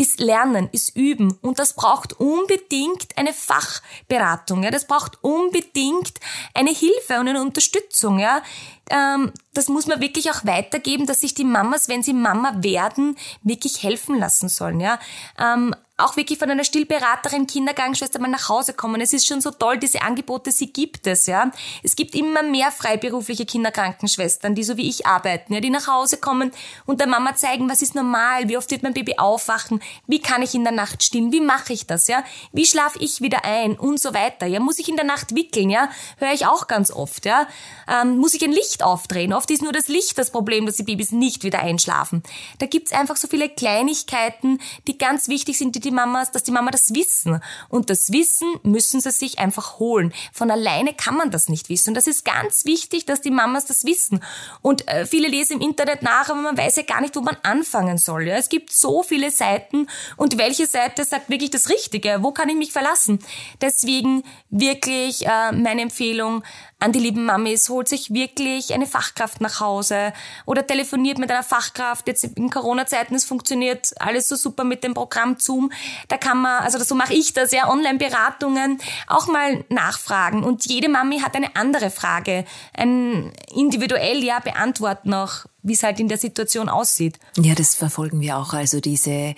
[0.00, 6.14] ist Lernen, ist Üben und das braucht unbedingt eine Fachberatung, ja, das braucht unbedingt
[6.54, 8.42] eine Hilfe und eine Unterstützung, ja.
[8.88, 13.16] Ähm, das muss man wirklich auch weitergeben, dass sich die Mamas, wenn sie Mama werden,
[13.42, 14.98] wirklich helfen lassen sollen, ja.
[15.38, 19.00] Ähm, auch wirklich von einer Stillberaterin, Kindergangschwester mal nach Hause kommen.
[19.00, 21.50] Es ist schon so toll, diese Angebote, sie gibt es, ja.
[21.82, 26.16] Es gibt immer mehr freiberufliche Kinderkrankenschwestern, die so wie ich arbeiten, ja, die nach Hause
[26.16, 26.52] kommen
[26.86, 30.42] und der Mama zeigen, was ist normal, wie oft wird mein Baby aufwachen, wie kann
[30.42, 33.78] ich in der Nacht stillen, wie mache ich das, ja, wie schlafe ich wieder ein
[33.78, 34.60] und so weiter, ja.
[34.60, 37.46] Muss ich in der Nacht wickeln, ja, höre ich auch ganz oft, ja.
[37.88, 39.32] Ähm, muss ich ein Licht aufdrehen?
[39.32, 42.22] Oft ist nur das Licht das Problem, dass die Babys nicht wieder einschlafen.
[42.58, 46.42] Da gibt's einfach so viele Kleinigkeiten, die ganz wichtig sind, die die die Mamas, dass
[46.42, 47.40] die Mama das wissen.
[47.68, 50.12] Und das Wissen müssen sie sich einfach holen.
[50.32, 51.90] Von alleine kann man das nicht wissen.
[51.90, 54.22] Und das ist ganz wichtig, dass die Mamas das wissen.
[54.62, 57.36] Und äh, viele lesen im Internet nach, aber man weiß ja gar nicht, wo man
[57.42, 58.28] anfangen soll.
[58.28, 58.36] Ja?
[58.36, 62.18] Es gibt so viele Seiten und welche Seite sagt wirklich das Richtige?
[62.22, 63.18] Wo kann ich mich verlassen?
[63.60, 66.42] Deswegen wirklich äh, meine Empfehlung,
[66.80, 70.12] an die lieben Mamis, holt sich wirklich eine Fachkraft nach Hause
[70.46, 72.08] oder telefoniert mit einer Fachkraft.
[72.08, 75.70] Jetzt in Corona-Zeiten, es funktioniert alles so super mit dem Programm Zoom.
[76.08, 80.42] Da kann man, also so mache ich das, ja, Online-Beratungen, auch mal nachfragen.
[80.42, 86.00] Und jede Mami hat eine andere Frage, ein individuell ja beantworten auch, wie es halt
[86.00, 87.18] in der Situation aussieht.
[87.36, 88.54] Ja, das verfolgen wir auch.
[88.54, 89.34] Also diese,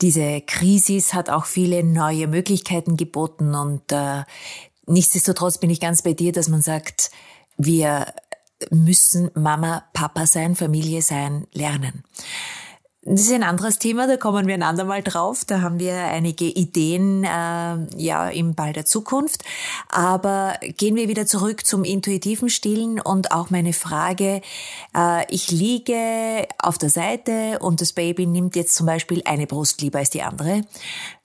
[0.00, 4.24] diese Krise hat auch viele neue Möglichkeiten geboten und äh,
[4.86, 7.10] Nichtsdestotrotz bin ich ganz bei dir, dass man sagt,
[7.56, 8.12] wir
[8.70, 12.04] müssen Mama, Papa sein, Familie sein, lernen.
[13.04, 15.44] Das ist ein anderes Thema, da kommen wir ein andermal drauf.
[15.44, 19.42] Da haben wir einige Ideen äh, ja im Ball der Zukunft.
[19.88, 24.40] Aber gehen wir wieder zurück zum intuitiven Stillen und auch meine Frage,
[24.96, 29.82] äh, ich liege auf der Seite und das Baby nimmt jetzt zum Beispiel eine Brust
[29.82, 30.62] lieber als die andere.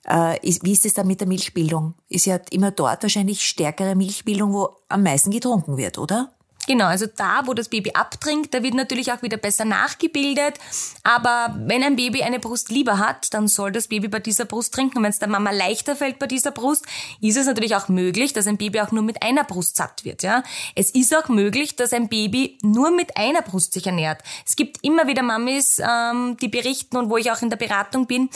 [0.04, 1.94] Äh, ist, wie ist es dann mit der Milchbildung?
[2.08, 6.32] Ist ja immer dort wahrscheinlich stärkere Milchbildung, wo am meisten getrunken wird, oder?
[6.68, 10.58] Genau, also da, wo das Baby abtrinkt, da wird natürlich auch wieder besser nachgebildet.
[11.02, 14.74] Aber wenn ein Baby eine Brust lieber hat, dann soll das Baby bei dieser Brust
[14.74, 15.02] trinken.
[15.02, 16.84] Wenn es der Mama leichter fällt bei dieser Brust,
[17.22, 20.22] ist es natürlich auch möglich, dass ein Baby auch nur mit einer Brust satt wird.
[20.22, 20.42] Ja,
[20.74, 24.20] Es ist auch möglich, dass ein Baby nur mit einer Brust sich ernährt.
[24.46, 28.06] Es gibt immer wieder Mamis, ähm, die berichten und wo ich auch in der Beratung
[28.06, 28.28] bin,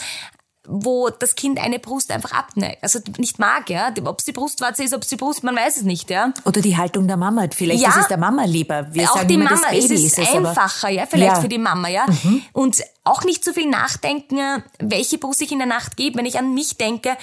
[0.66, 3.92] wo das Kind eine Brust einfach abneigt, also nicht mag, ja.
[4.04, 6.32] Ob es die Brustwarze ist, ob es die Brust, man weiß es nicht, ja.
[6.44, 8.86] Oder die Haltung der Mama, vielleicht ja, ist es der Mama lieber.
[8.94, 11.40] Wir auch sagen die immer, Mama das Baby ist es, ist einfacher, ja, vielleicht ja.
[11.40, 12.06] für die Mama, ja.
[12.06, 12.42] Mhm.
[12.52, 16.18] Und auch nicht so viel nachdenken, welche Brust ich in der Nacht gebe.
[16.18, 17.16] Wenn ich an mich denke,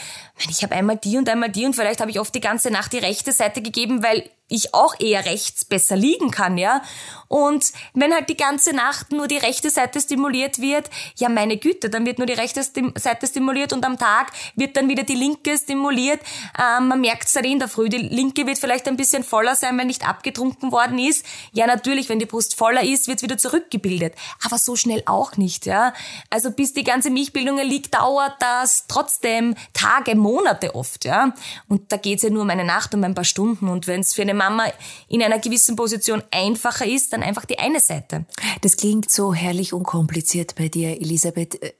[0.48, 2.94] ich habe einmal die und einmal die und vielleicht habe ich oft die ganze Nacht
[2.94, 6.82] die rechte Seite gegeben, weil ich auch eher rechts besser liegen kann, ja.
[7.28, 11.92] Und wenn halt die ganze Nacht nur die rechte Seite stimuliert wird, ja meine Güte,
[11.92, 15.56] dann wird nur die rechte Seite stimuliert und am Tag wird dann wieder die linke
[15.56, 16.20] stimuliert.
[16.58, 19.56] Ähm, man merkt es halt in der Früh, die linke wird vielleicht ein bisschen voller
[19.56, 21.24] sein, wenn nicht abgetrunken worden ist.
[21.52, 24.16] Ja natürlich, wenn die Brust voller ist, wird wieder zurückgebildet.
[24.44, 25.94] Aber so schnell auch nicht, ja.
[26.32, 30.29] Also bis die ganze Milchbildung erliegt, dauert das trotzdem Tage, Monate
[30.74, 31.34] oft, ja.
[31.68, 33.68] Und da geht's ja nur um eine Nacht, um ein paar Stunden.
[33.68, 34.66] Und wenn es für eine Mama
[35.08, 38.26] in einer gewissen Position einfacher ist, dann einfach die eine Seite.
[38.62, 41.62] Das klingt so herrlich unkompliziert bei dir, Elisabeth.
[41.62, 41.74] Äh,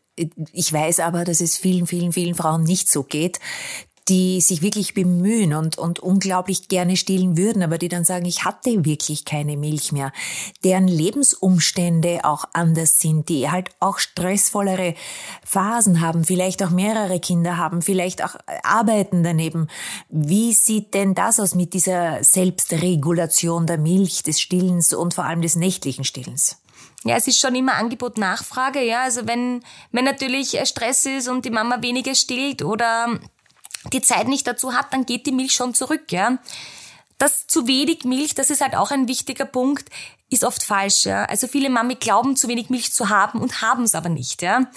[0.52, 3.40] ich weiß aber, dass es vielen, vielen, vielen Frauen nicht so geht,
[4.10, 8.44] die sich wirklich bemühen und, und unglaublich gerne stillen würden, aber die dann sagen, ich
[8.44, 10.12] hatte wirklich keine Milch mehr,
[10.64, 14.96] deren Lebensumstände auch anders sind, die halt auch stressvollere
[15.46, 19.68] Phasen haben, vielleicht auch mehrere Kinder haben, vielleicht auch arbeiten daneben.
[20.10, 25.44] Wie sieht denn das aus mit dieser Selbstregulation der Milch, des Stillens und vor allem
[25.44, 26.58] des nächtlichen Stillens?
[27.06, 29.04] Ja, es ist schon immer Angebot Nachfrage, ja.
[29.04, 33.20] Also wenn, wenn natürlich Stress ist und die Mama weniger stillt oder
[33.94, 36.38] die Zeit nicht dazu hat, dann geht die Milch schon zurück, ja.
[37.18, 39.90] Das zu wenig Milch, das ist halt auch ein wichtiger Punkt
[40.30, 41.06] ist oft falsch.
[41.06, 41.26] Ja?
[41.26, 44.42] Also viele Mami glauben, zu wenig Milch zu haben und haben es aber nicht.
[44.42, 44.68] Ja?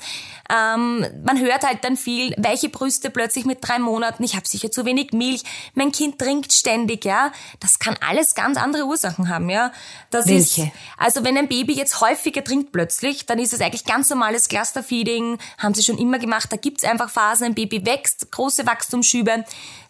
[0.51, 4.71] Ähm, man hört halt dann viel, weiche Brüste plötzlich mit drei Monaten, ich habe sicher
[4.71, 5.43] zu wenig Milch,
[5.75, 7.05] mein Kind trinkt ständig.
[7.05, 9.49] Ja, Das kann alles ganz andere Ursachen haben.
[9.51, 9.73] Ja,
[10.11, 10.63] das Welche?
[10.65, 14.49] Ist, also wenn ein Baby jetzt häufiger trinkt plötzlich, dann ist es eigentlich ganz normales
[14.49, 16.53] Clusterfeeding, haben sie schon immer gemacht.
[16.53, 19.45] Da gibt's einfach Phasen, ein Baby wächst, große Wachstumsschübe,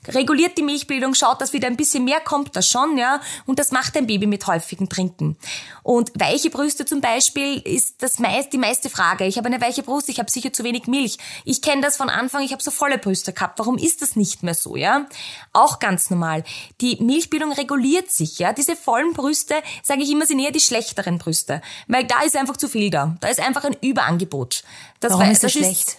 [0.08, 2.98] reguliert die Milchbildung, schaut, dass wieder ein bisschen mehr kommt, das schon.
[2.98, 5.36] ja, Und das macht ein Baby mit häufigem Trinken.
[5.82, 9.26] Und weiche Brüste zum Beispiel ist das meist, die meiste Frage.
[9.26, 11.18] Ich habe eine weiche Brust, ich habe sicher zu wenig Milch.
[11.44, 13.58] Ich kenne das von Anfang, ich habe so volle Brüste gehabt.
[13.58, 15.06] Warum ist das nicht mehr so, ja?
[15.52, 16.44] Auch ganz normal.
[16.80, 18.52] Die Milchbildung reguliert sich, ja?
[18.52, 21.62] Diese vollen Brüste, sage ich immer, sind eher die schlechteren Brüste.
[21.88, 23.16] Weil da ist einfach zu viel da.
[23.20, 24.62] Da ist einfach ein Überangebot.
[25.00, 25.88] Das Warum ist das, das schlecht?
[25.88, 25.98] Ist,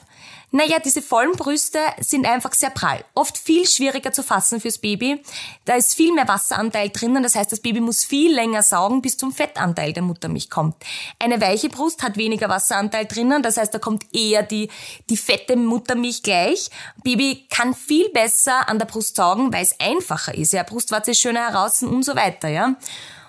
[0.56, 3.04] naja, diese vollen Brüste sind einfach sehr prall.
[3.16, 5.20] Oft viel schwieriger zu fassen fürs Baby.
[5.66, 7.24] Da ist viel mehr Wasseranteil drinnen.
[7.24, 10.76] Das heißt, das Baby muss viel länger saugen, bis zum Fettanteil der Muttermilch kommt.
[11.18, 13.42] Eine weiche Brust hat weniger Wasseranteil drinnen.
[13.42, 14.70] Das heißt, da kommt eher die,
[15.10, 16.70] die fette Muttermilch gleich.
[17.04, 20.54] Baby kann viel besser an der Brust saugen, weil es einfacher ist.
[20.54, 22.76] Ja, Brustwarze ist schöner heraus und so weiter, ja.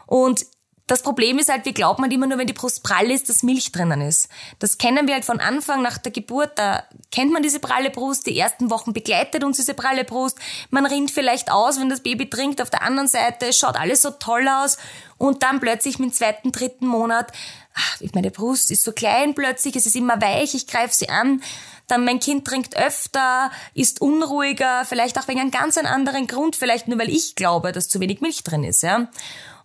[0.07, 0.45] Und
[0.87, 3.43] das Problem ist halt, wir glauben halt immer nur, wenn die Brust prall ist, dass
[3.43, 4.29] Milch drinnen ist.
[4.59, 6.59] Das kennen wir halt von Anfang nach der Geburt.
[6.59, 8.27] Da kennt man diese pralle Brust.
[8.27, 10.39] Die ersten Wochen begleitet uns diese pralle Brust.
[10.69, 12.61] Man rinnt vielleicht aus, wenn das Baby trinkt.
[12.61, 14.77] Auf der anderen Seite schaut alles so toll aus.
[15.17, 17.33] Und dann plötzlich mit dem zweiten, dritten Monat,
[17.75, 21.43] ach, meine Brust ist so klein plötzlich, es ist immer weich, ich greife sie an.
[21.89, 26.89] Dann mein Kind trinkt öfter, ist unruhiger, vielleicht auch wegen einem ganz anderen Grund, vielleicht
[26.89, 29.09] nur weil ich glaube, dass zu wenig Milch drin ist, ja.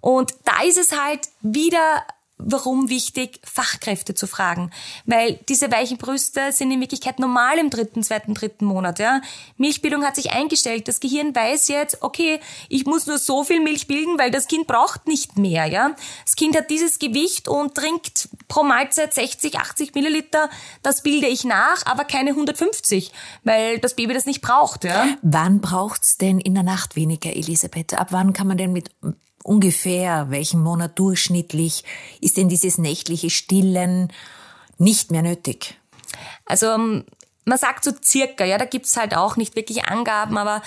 [0.01, 2.03] Und da ist es halt wieder
[2.39, 4.71] warum wichtig, Fachkräfte zu fragen.
[5.05, 8.97] Weil diese weichen Brüste sind in Wirklichkeit normal im dritten, zweiten, dritten Monat.
[8.97, 9.21] Ja?
[9.57, 10.87] Milchbildung hat sich eingestellt.
[10.87, 14.67] Das Gehirn weiß jetzt, okay, ich muss nur so viel Milch bilden, weil das Kind
[14.67, 15.65] braucht nicht mehr.
[15.65, 15.95] Ja?
[16.23, 20.49] Das Kind hat dieses Gewicht und trinkt pro Mahlzeit 60, 80 Milliliter.
[20.81, 23.11] Das bilde ich nach, aber keine 150,
[23.43, 24.85] weil das Baby das nicht braucht.
[24.85, 25.09] Ja?
[25.21, 27.95] Wann braucht's denn in der Nacht weniger, Elisabeth?
[27.95, 28.91] Ab wann kann man denn mit
[29.43, 31.83] ungefähr, welchen Monat durchschnittlich
[32.21, 34.11] ist denn dieses nächtliche Stillen
[34.77, 35.79] nicht mehr nötig?
[36.45, 37.05] Also ähm,
[37.45, 40.61] man sagt so circa, ja, da gibt's halt auch nicht wirklich Angaben, aber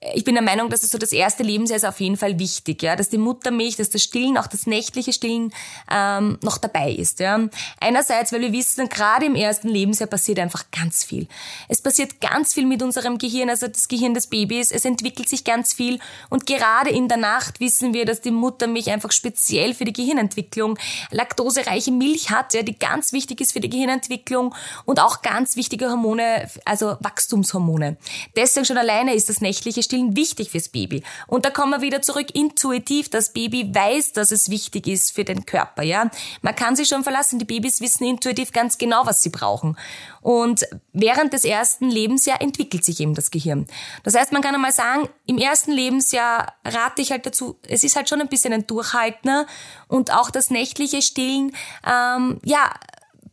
[0.00, 2.82] ich bin der Meinung, dass es so das erste Lebensjahr ist auf jeden Fall wichtig,
[2.84, 5.52] ja, dass die Muttermilch, dass das Stillen, auch das nächtliche Stillen
[5.90, 7.18] ähm, noch dabei ist.
[7.18, 7.48] Ja.
[7.80, 11.26] Einerseits, weil wir wissen, gerade im ersten Lebensjahr passiert einfach ganz viel.
[11.68, 14.70] Es passiert ganz viel mit unserem Gehirn, also das Gehirn des Babys.
[14.70, 15.98] Es entwickelt sich ganz viel
[16.30, 20.78] und gerade in der Nacht wissen wir, dass die Muttermilch einfach speziell für die Gehirnentwicklung
[21.10, 25.88] laktosereiche Milch hat, ja, die ganz wichtig ist für die Gehirnentwicklung und auch ganz wichtige
[25.90, 27.96] Hormone, also Wachstumshormone.
[28.36, 31.02] Deswegen schon alleine ist das nächtliche Stillen wichtig fürs Baby.
[31.26, 33.08] Und da kommen wir wieder zurück intuitiv.
[33.08, 36.10] Das Baby weiß, dass es wichtig ist für den Körper, ja.
[36.42, 37.38] Man kann sich schon verlassen.
[37.38, 39.76] Die Babys wissen intuitiv ganz genau, was sie brauchen.
[40.20, 43.66] Und während des ersten Lebensjahr entwickelt sich eben das Gehirn.
[44.02, 47.96] Das heißt, man kann einmal sagen, im ersten Lebensjahr rate ich halt dazu, es ist
[47.96, 49.46] halt schon ein bisschen ein Durchhaltner
[49.86, 51.52] und auch das nächtliche Stillen,
[51.86, 52.70] ähm, ja,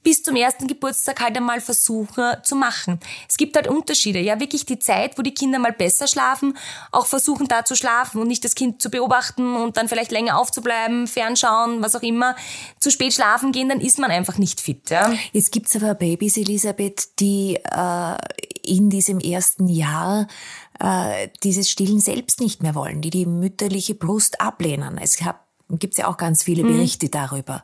[0.06, 3.00] bis zum ersten Geburtstag halt einmal versuchen zu machen.
[3.28, 4.20] Es gibt halt Unterschiede.
[4.20, 6.56] Ja, wirklich die Zeit, wo die Kinder mal besser schlafen,
[6.92, 10.38] auch versuchen da zu schlafen und nicht das Kind zu beobachten und dann vielleicht länger
[10.38, 12.36] aufzubleiben, fernschauen, was auch immer.
[12.80, 14.92] Zu spät schlafen gehen, dann ist man einfach nicht fit.
[14.92, 15.12] Ja.
[15.32, 18.18] Jetzt gibt's aber Babys, Elisabeth, die äh,
[18.62, 20.28] in diesem ersten Jahr
[20.80, 25.00] äh, dieses Stillen selbst nicht mehr wollen, die die mütterliche Brust ablehnen.
[25.02, 26.74] Es gab, gibt's ja auch ganz viele mhm.
[26.74, 27.12] Berichte mhm.
[27.12, 27.64] darüber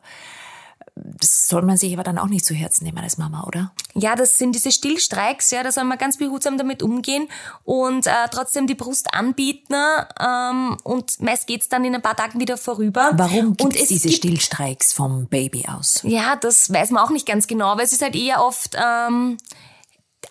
[1.04, 3.74] das soll man sich aber dann auch nicht zu Herzen nehmen als Mama, oder?
[3.94, 7.28] Ja, das sind diese Stillstreiks, ja, da soll man ganz behutsam damit umgehen
[7.64, 9.76] und äh, trotzdem die Brust anbieten
[10.20, 13.12] ähm, und meist geht's dann in ein paar Tagen wieder vorüber.
[13.14, 16.02] Warum gibt es diese gibt, Stillstreiks vom Baby aus?
[16.04, 18.76] Ja, das weiß man auch nicht ganz genau, weil es ist halt eher oft...
[18.76, 19.38] Ähm,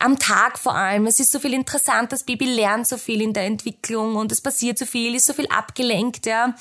[0.00, 1.06] am Tag vor allem.
[1.06, 4.40] Es ist so viel interessant, das Baby lernt so viel in der Entwicklung und es
[4.40, 6.54] passiert so viel, ist so viel abgelenkt, ja.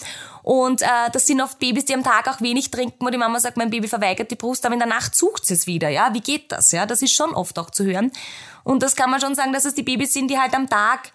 [0.43, 3.39] Und äh, das sind oft Babys, die am Tag auch wenig trinken, wo die Mama
[3.39, 6.13] sagt, mein Baby verweigert die Brust, aber in der Nacht sucht es wieder, ja.
[6.13, 6.85] Wie geht das, ja?
[6.85, 8.11] Das ist schon oft auch zu hören.
[8.63, 11.11] Und das kann man schon sagen, dass es die Babys sind, die halt am Tag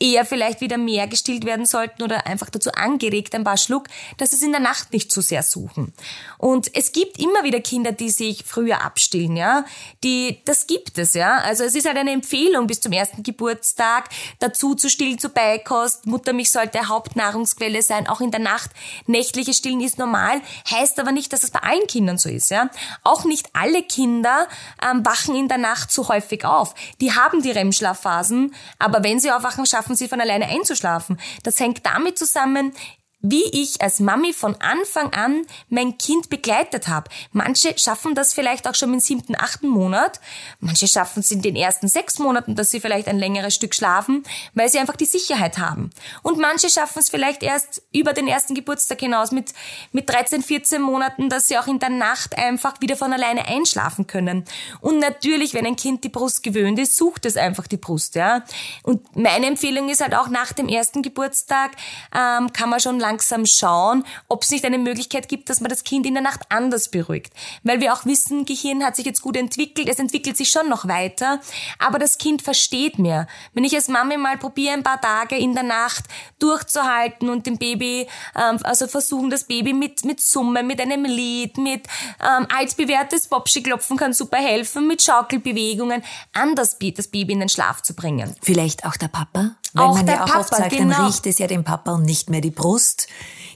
[0.00, 4.32] eher vielleicht wieder mehr gestillt werden sollten oder einfach dazu angeregt, ein paar Schluck, dass
[4.32, 5.92] es in der Nacht nicht zu sehr suchen.
[6.38, 9.64] Und es gibt immer wieder Kinder, die sich früher abstillen, ja.
[10.04, 11.38] Die, das gibt es, ja.
[11.38, 14.08] Also es ist halt eine Empfehlung bis zum ersten Geburtstag
[14.38, 16.06] dazu zu stillen, zu Beikost.
[16.06, 18.70] Muttermilch sollte Hauptnahrungsquelle sein, auch in der Nacht.
[19.06, 22.70] Nächtliche Stillen ist normal, heißt aber nicht, dass es bei allen Kindern so ist, ja.
[23.02, 24.46] Auch nicht alle Kinder
[24.88, 26.74] ähm, wachen in der Nacht so häufig auf.
[27.00, 31.18] Die haben die REM-Schlafphasen, aber wenn sie aufwachen, schaffen schaffen sie von alleine einzuschlafen.
[31.44, 32.74] Das hängt damit zusammen,
[33.20, 37.10] wie ich als Mami von Anfang an mein Kind begleitet habe.
[37.32, 40.20] Manche schaffen das vielleicht auch schon im siebten, achten Monat.
[40.60, 44.22] Manche schaffen es in den ersten sechs Monaten, dass sie vielleicht ein längeres Stück schlafen,
[44.54, 45.90] weil sie einfach die Sicherheit haben.
[46.22, 49.52] Und manche schaffen es vielleicht erst über den ersten Geburtstag hinaus mit,
[49.90, 54.06] mit 13, 14 Monaten, dass sie auch in der Nacht einfach wieder von alleine einschlafen
[54.06, 54.44] können.
[54.80, 58.44] Und natürlich, wenn ein Kind die Brust gewöhnt ist, sucht es einfach die Brust, ja.
[58.84, 61.72] Und meine Empfehlung ist halt auch nach dem ersten Geburtstag,
[62.14, 65.84] ähm, kann man schon langsam schauen, ob es nicht eine Möglichkeit gibt, dass man das
[65.84, 67.32] Kind in der Nacht anders beruhigt.
[67.62, 70.86] Weil wir auch wissen, Gehirn hat sich jetzt gut entwickelt, es entwickelt sich schon noch
[70.86, 71.40] weiter,
[71.78, 73.26] aber das Kind versteht mehr.
[73.54, 76.04] Wenn ich als Mami mal probiere, ein paar Tage in der Nacht
[76.38, 81.56] durchzuhalten und dem Baby, ähm, also versuchen, das Baby mit, mit Summe, mit einem Lied,
[81.56, 81.86] mit
[82.20, 86.02] ähm, altbewährtes Popschi-Klopfen kann super helfen, mit Schaukelbewegungen,
[86.34, 88.34] anders das Baby in den Schlaf zu bringen.
[88.42, 89.56] Vielleicht auch der Papa?
[89.72, 90.96] Wenn auch man ja auch Papa, sagt, genau.
[90.96, 93.08] dann riecht es ja dem Papa und nicht mehr die Brust.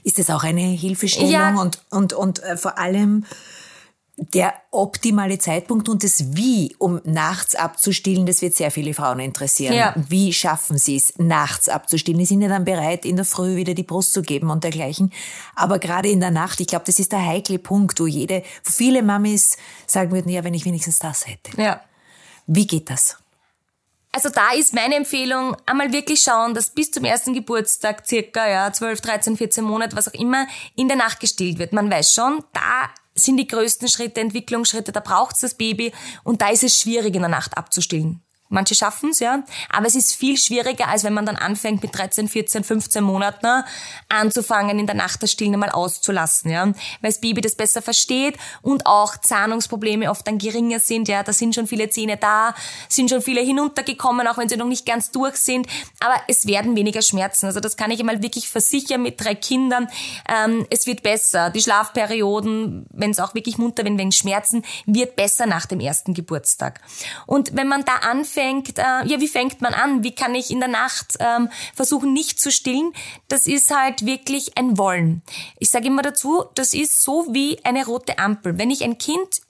[0.03, 1.31] Ist das auch eine Hilfestellung?
[1.31, 1.55] Ja.
[1.59, 3.25] Und, und, und äh, vor allem
[4.15, 9.73] der optimale Zeitpunkt und das Wie, um nachts abzustillen, das wird sehr viele Frauen interessieren.
[9.73, 9.95] Ja.
[9.95, 12.19] Wie schaffen sie es, nachts abzustillen?
[12.19, 15.11] Die sind ja dann bereit, in der Früh wieder die Brust zu geben und dergleichen.
[15.55, 19.01] Aber gerade in der Nacht, ich glaube, das ist der heikle Punkt, wo jede, viele
[19.01, 19.57] Mamis
[19.87, 21.59] sagen würden, ja, wenn ich wenigstens das hätte.
[21.59, 21.81] Ja.
[22.45, 23.17] Wie geht das?
[24.15, 28.71] Also da ist meine Empfehlung, einmal wirklich schauen, dass bis zum ersten Geburtstag circa ja
[28.71, 30.45] 12, 13, 14 Monate, was auch immer,
[30.75, 31.73] in der Nacht gestillt wird.
[31.73, 35.91] Man weiß schon, da sind die größten Schritte, Entwicklungsschritte, da braucht's das Baby
[36.23, 38.22] und da ist es schwierig in der Nacht abzustillen.
[38.53, 39.43] Manche schaffen es, ja.
[39.71, 43.63] Aber es ist viel schwieriger, als wenn man dann anfängt, mit 13, 14, 15 Monaten
[44.09, 46.67] anzufangen, in der Nacht das Stillen einmal auszulassen, ja.
[46.67, 51.23] Weil das Baby das besser versteht und auch Zahnungsprobleme oft dann geringer sind, ja.
[51.23, 52.53] Da sind schon viele Zähne da,
[52.89, 55.65] sind schon viele hinuntergekommen, auch wenn sie noch nicht ganz durch sind.
[55.99, 57.47] Aber es werden weniger Schmerzen.
[57.47, 59.87] Also das kann ich einmal wirklich versichern mit drei Kindern.
[60.29, 61.49] Ähm, es wird besser.
[61.49, 66.13] Die Schlafperioden, wenn es auch wirklich munter, wenn, wenn Schmerzen, wird besser nach dem ersten
[66.13, 66.81] Geburtstag.
[67.25, 70.03] Und wenn man da anfängt, fängt, äh, ja, wie fängt man an?
[70.03, 72.93] Wie kann ich in der Nacht ähm, versuchen, nicht zu stillen?
[73.27, 75.21] Das ist halt wirklich ein Wollen.
[75.59, 78.57] Ich sage immer dazu, das ist so wie eine rote Ampel.
[78.57, 79.41] Wenn ich ein Kind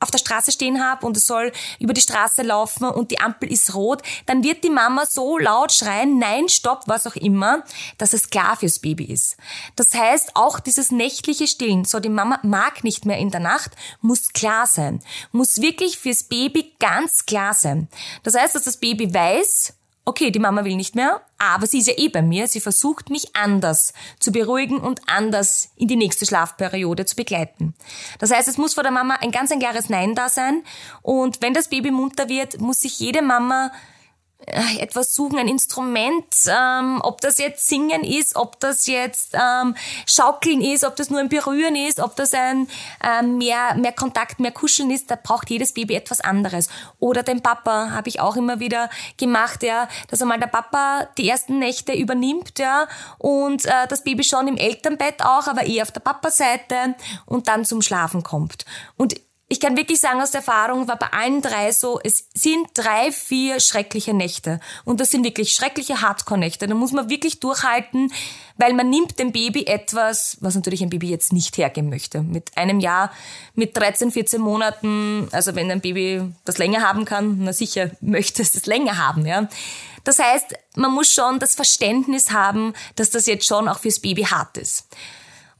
[0.00, 3.52] auf der Straße stehen habe und es soll über die Straße laufen und die Ampel
[3.52, 7.64] ist rot, dann wird die Mama so laut schreien, nein, stopp, was auch immer,
[7.98, 9.36] dass es klar fürs Baby ist.
[9.76, 13.72] Das heißt, auch dieses nächtliche Stillen, so die Mama mag nicht mehr in der Nacht,
[14.00, 15.02] muss klar sein.
[15.32, 17.88] Muss wirklich fürs Baby ganz klar sein.
[18.22, 19.74] Das heißt, dass das Baby weiß,
[20.10, 23.10] okay, die Mama will nicht mehr, aber sie ist ja eh bei mir, sie versucht
[23.10, 27.74] mich anders zu beruhigen und anders in die nächste Schlafperiode zu begleiten.
[28.18, 30.64] Das heißt, es muss vor der Mama ein ganz ein klares Nein da sein
[31.02, 33.70] und wenn das Baby munter wird, muss sich jede Mama
[34.46, 39.74] etwas suchen, ein Instrument, ähm, ob das jetzt Singen ist, ob das jetzt ähm,
[40.06, 42.68] Schaukeln ist, ob das nur ein Berühren ist, ob das ein
[43.04, 46.68] ähm, mehr, mehr Kontakt, mehr Kuscheln ist, da braucht jedes Baby etwas anderes.
[46.98, 51.28] Oder den Papa habe ich auch immer wieder gemacht, ja, dass einmal der Papa die
[51.28, 52.88] ersten Nächte übernimmt, ja,
[53.18, 56.94] und äh, das Baby schon im Elternbett auch, aber eher auf der Papa-Seite
[57.26, 58.64] und dann zum Schlafen kommt.
[58.96, 59.14] Und
[59.52, 63.10] ich kann wirklich sagen aus der Erfahrung, war bei allen drei so, es sind drei,
[63.10, 64.60] vier schreckliche Nächte.
[64.84, 66.68] Und das sind wirklich schreckliche Hardcore-Nächte.
[66.68, 68.12] Da muss man wirklich durchhalten,
[68.58, 72.22] weil man nimmt dem Baby etwas, was natürlich ein Baby jetzt nicht hergeben möchte.
[72.22, 73.10] Mit einem Jahr,
[73.56, 78.42] mit 13, 14 Monaten, also wenn ein Baby das länger haben kann, na sicher möchte
[78.42, 79.48] es das länger haben, ja.
[80.04, 84.22] Das heißt, man muss schon das Verständnis haben, dass das jetzt schon auch fürs Baby
[84.22, 84.86] hart ist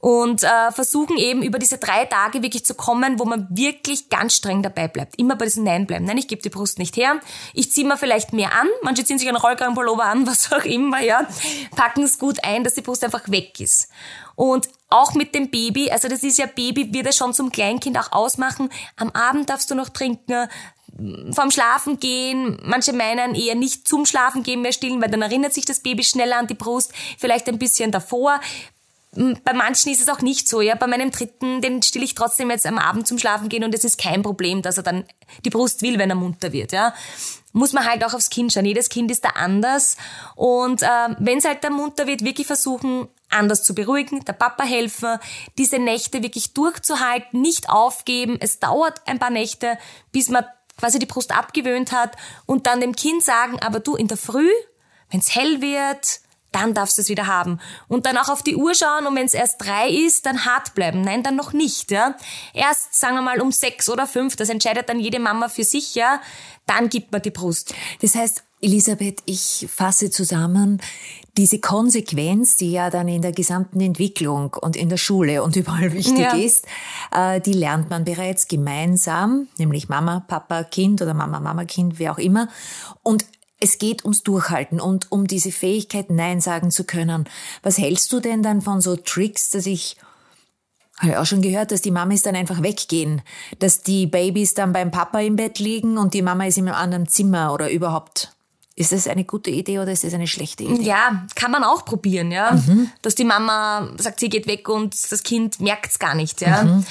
[0.01, 4.35] und äh, versuchen eben über diese drei Tage wirklich zu kommen, wo man wirklich ganz
[4.35, 5.17] streng dabei bleibt.
[5.19, 6.05] Immer bei diesem Nein bleiben.
[6.05, 7.19] Nein, ich gebe die Brust nicht her.
[7.53, 8.67] Ich ziehe mir vielleicht mehr an.
[8.81, 11.27] Manche ziehen sich einen Rollkragenpullover an, was auch immer, ja.
[11.75, 13.89] Packen es gut ein, dass die Brust einfach weg ist.
[14.35, 17.97] Und auch mit dem Baby, also das ist ja Baby, wird er schon zum Kleinkind
[17.99, 18.69] auch ausmachen.
[18.97, 20.49] Am Abend darfst du noch trinken,
[21.31, 22.59] vom Schlafen gehen.
[22.63, 26.03] Manche meinen eher nicht zum Schlafen gehen mehr stillen, weil dann erinnert sich das Baby
[26.03, 28.39] schneller an die Brust, vielleicht ein bisschen davor.
[29.13, 30.61] Bei manchen ist es auch nicht so.
[30.61, 33.75] Ja, bei meinem dritten, den stille ich trotzdem jetzt am Abend zum Schlafen gehen und
[33.75, 35.03] es ist kein Problem, dass er dann
[35.43, 36.71] die Brust will, wenn er munter wird.
[36.71, 36.93] Ja,
[37.51, 38.63] muss man halt auch aufs Kind schauen.
[38.63, 39.97] Jedes Kind ist da anders
[40.35, 40.87] und äh,
[41.19, 45.17] wenn es halt da munter wird, wirklich versuchen, anders zu beruhigen, der Papa helfen,
[45.57, 48.37] diese Nächte wirklich durchzuhalten, nicht aufgeben.
[48.39, 49.77] Es dauert ein paar Nächte,
[50.13, 50.45] bis man
[50.77, 54.49] quasi die Brust abgewöhnt hat und dann dem Kind sagen, aber du in der Früh,
[55.09, 56.21] wenn es hell wird,
[56.51, 57.59] dann darfst du es wieder haben.
[57.87, 60.73] Und dann auch auf die Uhr schauen und wenn es erst drei ist, dann hart
[60.75, 61.01] bleiben.
[61.01, 61.91] Nein, dann noch nicht.
[61.91, 62.15] Ja?
[62.53, 65.95] Erst, sagen wir mal, um sechs oder fünf, das entscheidet dann jede Mama für sich,
[65.95, 66.21] ja,
[66.65, 67.73] dann gibt man die Brust.
[68.01, 70.79] Das heißt, Elisabeth, ich fasse zusammen,
[71.37, 75.93] diese Konsequenz, die ja dann in der gesamten Entwicklung und in der Schule und überall
[75.93, 76.35] wichtig ja.
[76.35, 76.65] ist,
[77.15, 82.11] äh, die lernt man bereits gemeinsam, nämlich Mama, Papa, Kind oder Mama, Mama, Kind, wer
[82.11, 82.49] auch immer.
[83.01, 83.25] Und
[83.61, 87.25] es geht ums Durchhalten und um diese Fähigkeit, Nein sagen zu können.
[87.63, 89.95] Was hältst du denn dann von so Tricks, dass ich
[90.97, 93.21] habe auch schon gehört, dass die Mamis dann einfach weggehen,
[93.59, 96.77] dass die Babys dann beim Papa im Bett liegen und die Mama ist in einem
[96.77, 98.33] anderen Zimmer oder überhaupt.
[98.75, 100.83] Ist das eine gute Idee oder ist das eine schlechte Idee?
[100.83, 102.53] Ja, kann man auch probieren, ja.
[102.53, 102.89] Mhm.
[103.01, 106.63] Dass die Mama sagt, sie geht weg und das Kind merkt's gar nicht, ja.
[106.63, 106.85] Mhm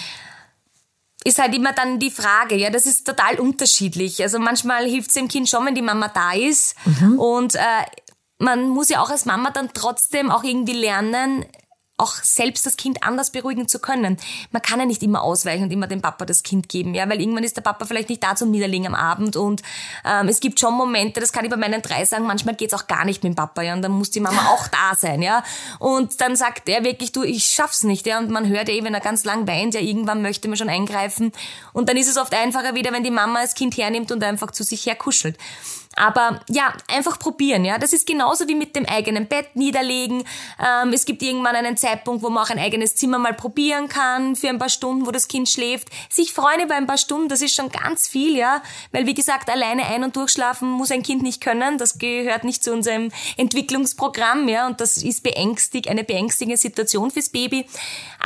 [1.24, 4.22] ist halt immer dann die Frage, ja, das ist total unterschiedlich.
[4.22, 6.74] Also manchmal hilft es dem Kind schon, wenn die Mama da ist.
[6.84, 7.18] Mhm.
[7.18, 7.58] Und äh,
[8.38, 11.44] man muss ja auch als Mama dann trotzdem auch irgendwie lernen,
[12.00, 14.16] auch selbst das Kind anders beruhigen zu können.
[14.50, 17.20] Man kann ja nicht immer ausweichen und immer dem Papa das Kind geben, ja, weil
[17.20, 19.62] irgendwann ist der Papa vielleicht nicht da zum Niederlegen am Abend und
[20.04, 22.86] ähm, es gibt schon Momente, das kann ich bei meinen drei sagen, manchmal geht's auch
[22.86, 25.44] gar nicht mit dem Papa, ja, und dann muss die Mama auch da sein, ja,
[25.78, 28.84] und dann sagt er wirklich, du, ich schaff's nicht, ja, und man hört ja eh,
[28.84, 31.32] wenn er ganz lang weint, ja, irgendwann möchte man schon eingreifen
[31.72, 34.50] und dann ist es oft einfacher wieder, wenn die Mama das Kind hernimmt und einfach
[34.50, 35.36] zu sich her kuschelt.
[35.96, 37.76] Aber ja, einfach probieren, ja.
[37.76, 40.22] Das ist genauso wie mit dem eigenen Bett niederlegen.
[40.64, 44.36] Ähm, es gibt irgendwann einen Zeitpunkt, wo man auch ein eigenes Zimmer mal probieren kann
[44.36, 45.88] für ein paar Stunden, wo das Kind schläft.
[46.08, 48.62] Sich freuen über ein paar Stunden, das ist schon ganz viel, ja.
[48.92, 51.76] Weil wie gesagt, alleine ein- und durchschlafen muss ein Kind nicht können.
[51.76, 54.68] Das gehört nicht zu unserem Entwicklungsprogramm, ja.
[54.68, 57.66] Und das ist beängstigt, eine beängstigende Situation fürs Baby.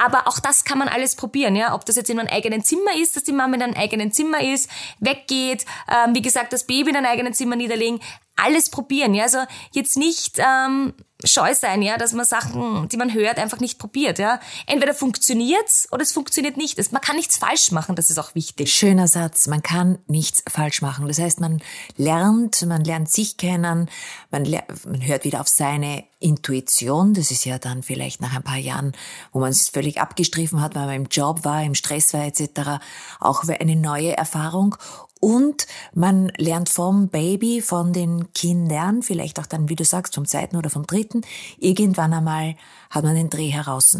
[0.04, 1.74] Aber auch das kann man alles probieren, ja.
[1.74, 4.42] Ob das jetzt in einem eigenen Zimmer ist, dass die Mama in einem eigenen Zimmer
[4.42, 4.68] ist,
[5.00, 8.00] weggeht, ähm, wie gesagt, das Baby in einem eigenen Zimmer niederlegen,
[8.36, 9.14] alles probieren.
[9.14, 9.24] Ja?
[9.24, 9.38] Also
[9.72, 14.18] jetzt nicht ähm, scheu sein, ja, dass man Sachen, die man hört, einfach nicht probiert.
[14.18, 14.40] Ja?
[14.66, 16.92] Entweder funktioniert's oder es funktioniert nicht.
[16.92, 18.72] Man kann nichts falsch machen, das ist auch wichtig.
[18.72, 21.06] Schöner Satz, man kann nichts falsch machen.
[21.06, 21.62] Das heißt, man
[21.96, 23.88] lernt, man lernt sich kennen,
[24.30, 24.42] man,
[24.84, 27.14] man hört wieder auf seine Intuition.
[27.14, 28.92] Das ist ja dann vielleicht nach ein paar Jahren,
[29.32, 32.82] wo man es völlig abgestriffen hat, weil man im Job war, im Stress war etc.,
[33.20, 34.76] auch eine neue Erfahrung.
[35.24, 40.26] Und man lernt vom Baby, von den Kindern, vielleicht auch dann, wie du sagst, vom
[40.26, 41.22] zweiten oder vom dritten,
[41.58, 42.56] irgendwann einmal
[42.90, 43.96] hat man den Dreh heraus.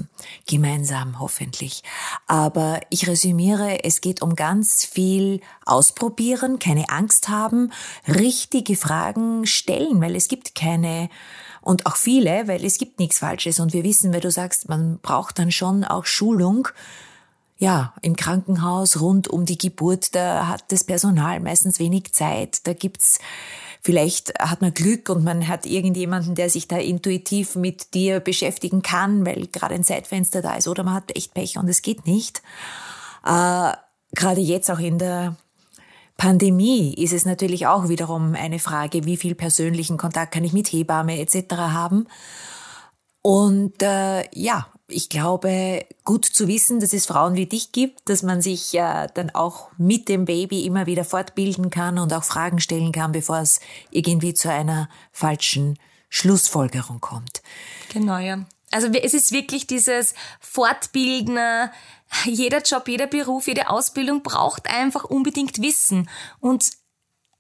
[0.46, 1.82] Gemeinsam, hoffentlich.
[2.26, 7.72] Aber ich resümiere, es geht um ganz viel ausprobieren, keine Angst haben,
[8.06, 11.08] richtige Fragen stellen, weil es gibt keine
[11.62, 13.60] und auch viele, weil es gibt nichts Falsches.
[13.60, 16.68] Und wir wissen, wenn du sagst, man braucht dann schon auch Schulung,
[17.64, 22.66] ja, im Krankenhaus rund um die Geburt, da hat das Personal meistens wenig Zeit.
[22.66, 23.18] Da gibt's
[23.80, 28.80] Vielleicht hat man Glück und man hat irgendjemanden, der sich da intuitiv mit dir beschäftigen
[28.80, 30.68] kann, weil gerade ein Zeitfenster da ist.
[30.68, 32.40] Oder man hat echt Pech und es geht nicht.
[33.26, 33.72] Äh,
[34.14, 35.36] gerade jetzt auch in der
[36.16, 40.68] Pandemie ist es natürlich auch wiederum eine Frage, wie viel persönlichen Kontakt kann ich mit
[40.68, 41.52] Hebamme etc.
[41.54, 42.06] haben.
[43.20, 48.22] Und äh, ja, ich glaube, gut zu wissen, dass es Frauen wie dich gibt, dass
[48.22, 52.60] man sich äh, dann auch mit dem Baby immer wieder fortbilden kann und auch Fragen
[52.60, 55.78] stellen kann, bevor es irgendwie zu einer falschen
[56.08, 57.42] Schlussfolgerung kommt.
[57.92, 58.44] Genau, ja.
[58.70, 61.38] Also es ist wirklich dieses Fortbilden,
[62.24, 66.08] jeder Job, jeder Beruf, jede Ausbildung braucht einfach unbedingt Wissen.
[66.40, 66.70] Und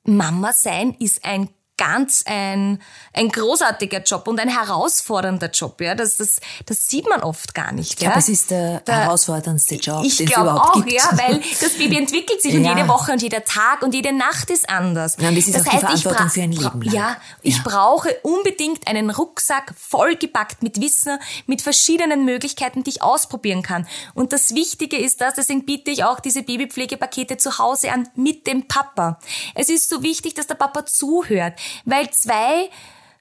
[0.04, 2.80] Mama sein ist ein ganz ein,
[3.12, 5.80] ein großartiger Job und ein herausfordernder Job.
[5.80, 7.90] Ja, das, das, das sieht man oft gar nicht.
[7.90, 8.18] Ich glaube, ja?
[8.18, 10.92] es ist der, der herausforderndste Job, ich den es überhaupt auch, gibt.
[10.92, 12.58] ja, weil das Baby entwickelt sich ja.
[12.58, 15.16] und jede Woche und jeder Tag und jede Nacht ist anders.
[15.18, 16.94] Ja, und das ist das auch heißt, die Verantwortung für ein Leben lang.
[16.94, 23.62] Ja, ich brauche unbedingt einen Rucksack vollgepackt mit Wissen, mit verschiedenen Möglichkeiten, die ich ausprobieren
[23.62, 23.86] kann.
[24.14, 28.46] Und das Wichtige ist das, deswegen biete ich auch diese Babypflegepakete zu Hause an mit
[28.46, 29.18] dem Papa.
[29.54, 31.54] Es ist so wichtig, dass der Papa zuhört
[31.84, 32.70] weil zwei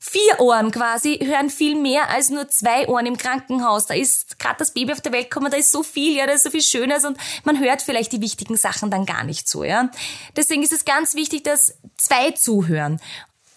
[0.06, 3.86] vier Ohren quasi hören viel mehr als nur zwei Ohren im Krankenhaus.
[3.86, 6.34] Da ist gerade das Baby auf der Welt gekommen, da ist so viel, ja, da
[6.34, 9.64] ist so viel Schönes und man hört vielleicht die wichtigen Sachen dann gar nicht so,
[9.64, 9.90] ja.
[10.36, 13.00] Deswegen ist es ganz wichtig, dass zwei zuhören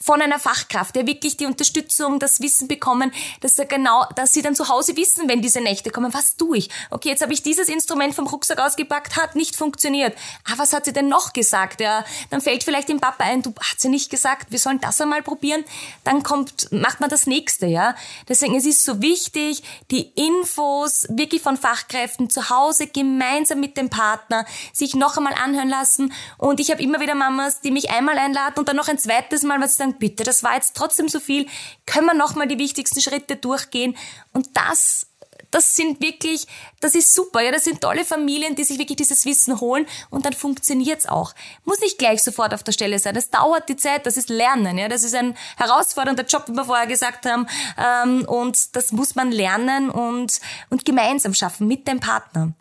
[0.06, 4.40] von einer Fachkraft, der wirklich die Unterstützung, das Wissen bekommen, dass er genau, dass sie
[4.40, 6.70] dann zu Hause wissen, wenn diese Nächte kommen, was tue ich?
[6.90, 10.16] Okay, jetzt habe ich dieses Instrument vom Rucksack ausgepackt, hat nicht funktioniert.
[10.44, 11.80] Ah, was hat sie denn noch gesagt?
[11.80, 15.00] Ja, dann fällt vielleicht dem Papa ein, du hat sie nicht gesagt, wir sollen das
[15.00, 15.64] einmal probieren.
[16.04, 17.96] Dann kommt, macht man das nächste, ja.
[18.28, 23.90] Deswegen es ist so wichtig, die Infos wirklich von Fachkräften zu Hause gemeinsam mit dem
[23.90, 26.12] Partner sich noch einmal anhören lassen.
[26.38, 29.42] Und ich habe immer wieder Mamas, die mich einmal einladen und dann noch ein zweites
[29.42, 31.46] Mal, was sie sagen, bitte, das war jetzt trotzdem so viel,
[31.86, 33.96] können wir nochmal die wichtigsten Schritte durchgehen
[34.32, 35.06] und das
[35.50, 36.46] das sind wirklich,
[36.80, 40.26] das ist super, ja, das sind tolle Familien, die sich wirklich dieses Wissen holen und
[40.26, 41.32] dann funktioniert's auch.
[41.64, 43.14] Muss nicht gleich sofort auf der Stelle sein.
[43.14, 46.64] Das dauert die Zeit, das ist Lernen, ja, das ist ein herausfordernder Job, wie wir
[46.64, 47.46] vorher gesagt haben,
[47.78, 50.40] ähm, und das muss man lernen und
[50.70, 52.52] und gemeinsam schaffen mit dem Partner.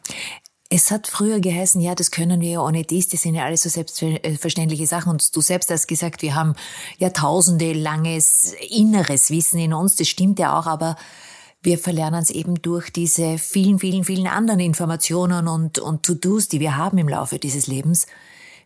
[0.69, 3.61] Es hat früher geheißen, ja, das können wir ja ohne dies, das sind ja alles
[3.61, 5.11] so selbstverständliche Sachen.
[5.11, 6.55] Und du selbst hast gesagt, wir haben
[6.97, 10.97] Jahrtausende langes inneres Wissen in uns, das stimmt ja auch, aber
[11.61, 16.59] wir verlernen es eben durch diese vielen, vielen, vielen anderen Informationen und, und To-Dos, die
[16.59, 18.05] wir haben im Laufe dieses Lebens.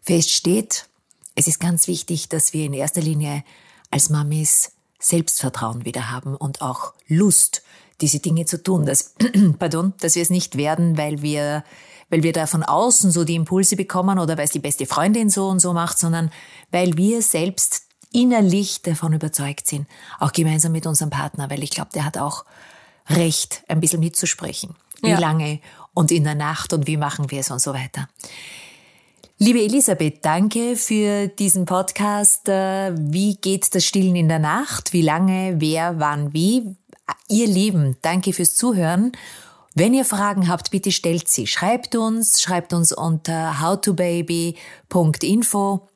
[0.01, 0.87] Fest steht,
[1.35, 3.43] es ist ganz wichtig, dass wir in erster Linie
[3.91, 7.63] als Mamis Selbstvertrauen wieder haben und auch Lust,
[8.01, 8.85] diese Dinge zu tun.
[8.85, 9.13] Dass,
[9.59, 11.63] pardon, dass wir es nicht werden, weil wir
[12.11, 15.29] weil wir da von außen so die Impulse bekommen oder weil es die beste Freundin
[15.29, 16.31] so und so macht, sondern
[16.71, 19.87] weil wir selbst innerlich davon überzeugt sind,
[20.19, 22.45] auch gemeinsam mit unserem Partner, weil ich glaube, der hat auch
[23.09, 24.75] Recht, ein bisschen mitzusprechen.
[25.01, 25.19] Wie ja.
[25.19, 25.59] lange
[25.93, 28.07] und in der Nacht und wie machen wir es und so weiter.
[29.39, 32.49] Liebe Elisabeth, danke für diesen Podcast.
[32.49, 34.91] Äh, wie geht das Stillen in der Nacht?
[34.91, 36.75] Wie lange, wer, wann, wie?
[37.27, 39.11] Ihr Lieben, danke fürs Zuhören
[39.75, 41.47] wenn ihr Fragen habt, bitte stellt sie.
[41.47, 45.87] Schreibt uns, schreibt uns unter howtobaby.info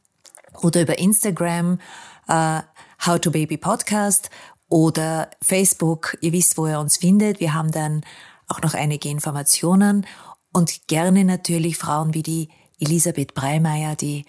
[0.62, 1.80] oder über Instagram.
[2.28, 2.62] äh,
[3.06, 4.30] How to Baby Podcast
[4.70, 6.18] oder Facebook.
[6.22, 7.42] Ihr wisst, wo ihr uns findet.
[7.42, 8.06] Wir haben dann
[8.48, 10.06] auch noch einige Informationen
[10.54, 12.48] und gerne natürlich Frauen wie die
[12.80, 14.24] Elisabeth Breimeier, die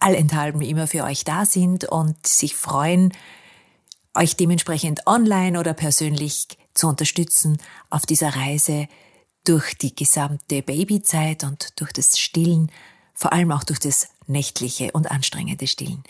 [0.00, 3.12] allenthalben immer für euch da sind und sich freuen,
[4.18, 7.58] euch dementsprechend online oder persönlich zu unterstützen
[7.90, 8.88] auf dieser Reise
[9.44, 12.70] durch die gesamte Babyzeit und durch das Stillen,
[13.14, 16.04] vor allem auch durch das nächtliche und anstrengende Stillen.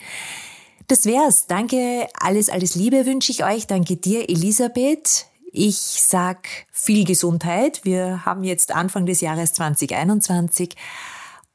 [0.87, 1.47] Das wär's.
[1.47, 3.67] Danke, alles, alles Liebe wünsche ich euch.
[3.67, 5.27] Danke dir, Elisabeth.
[5.51, 7.85] Ich sag viel Gesundheit.
[7.85, 10.75] Wir haben jetzt Anfang des Jahres 2021.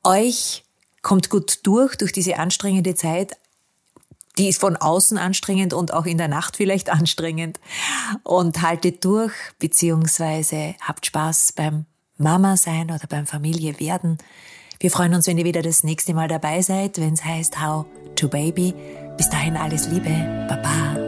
[0.04, 0.64] Euch
[1.02, 3.36] kommt gut durch, durch diese anstrengende Zeit.
[4.38, 7.60] Die ist von außen anstrengend und auch in der Nacht vielleicht anstrengend.
[8.22, 14.18] Und haltet durch, beziehungsweise habt Spaß beim Mama sein oder beim Familie werden.
[14.80, 17.86] Wir freuen uns, wenn ihr wieder das nächste Mal dabei seid, wenn es heißt How
[18.16, 18.74] to Baby.
[19.16, 20.10] Bis dahin alles Liebe.
[20.48, 21.03] Baba.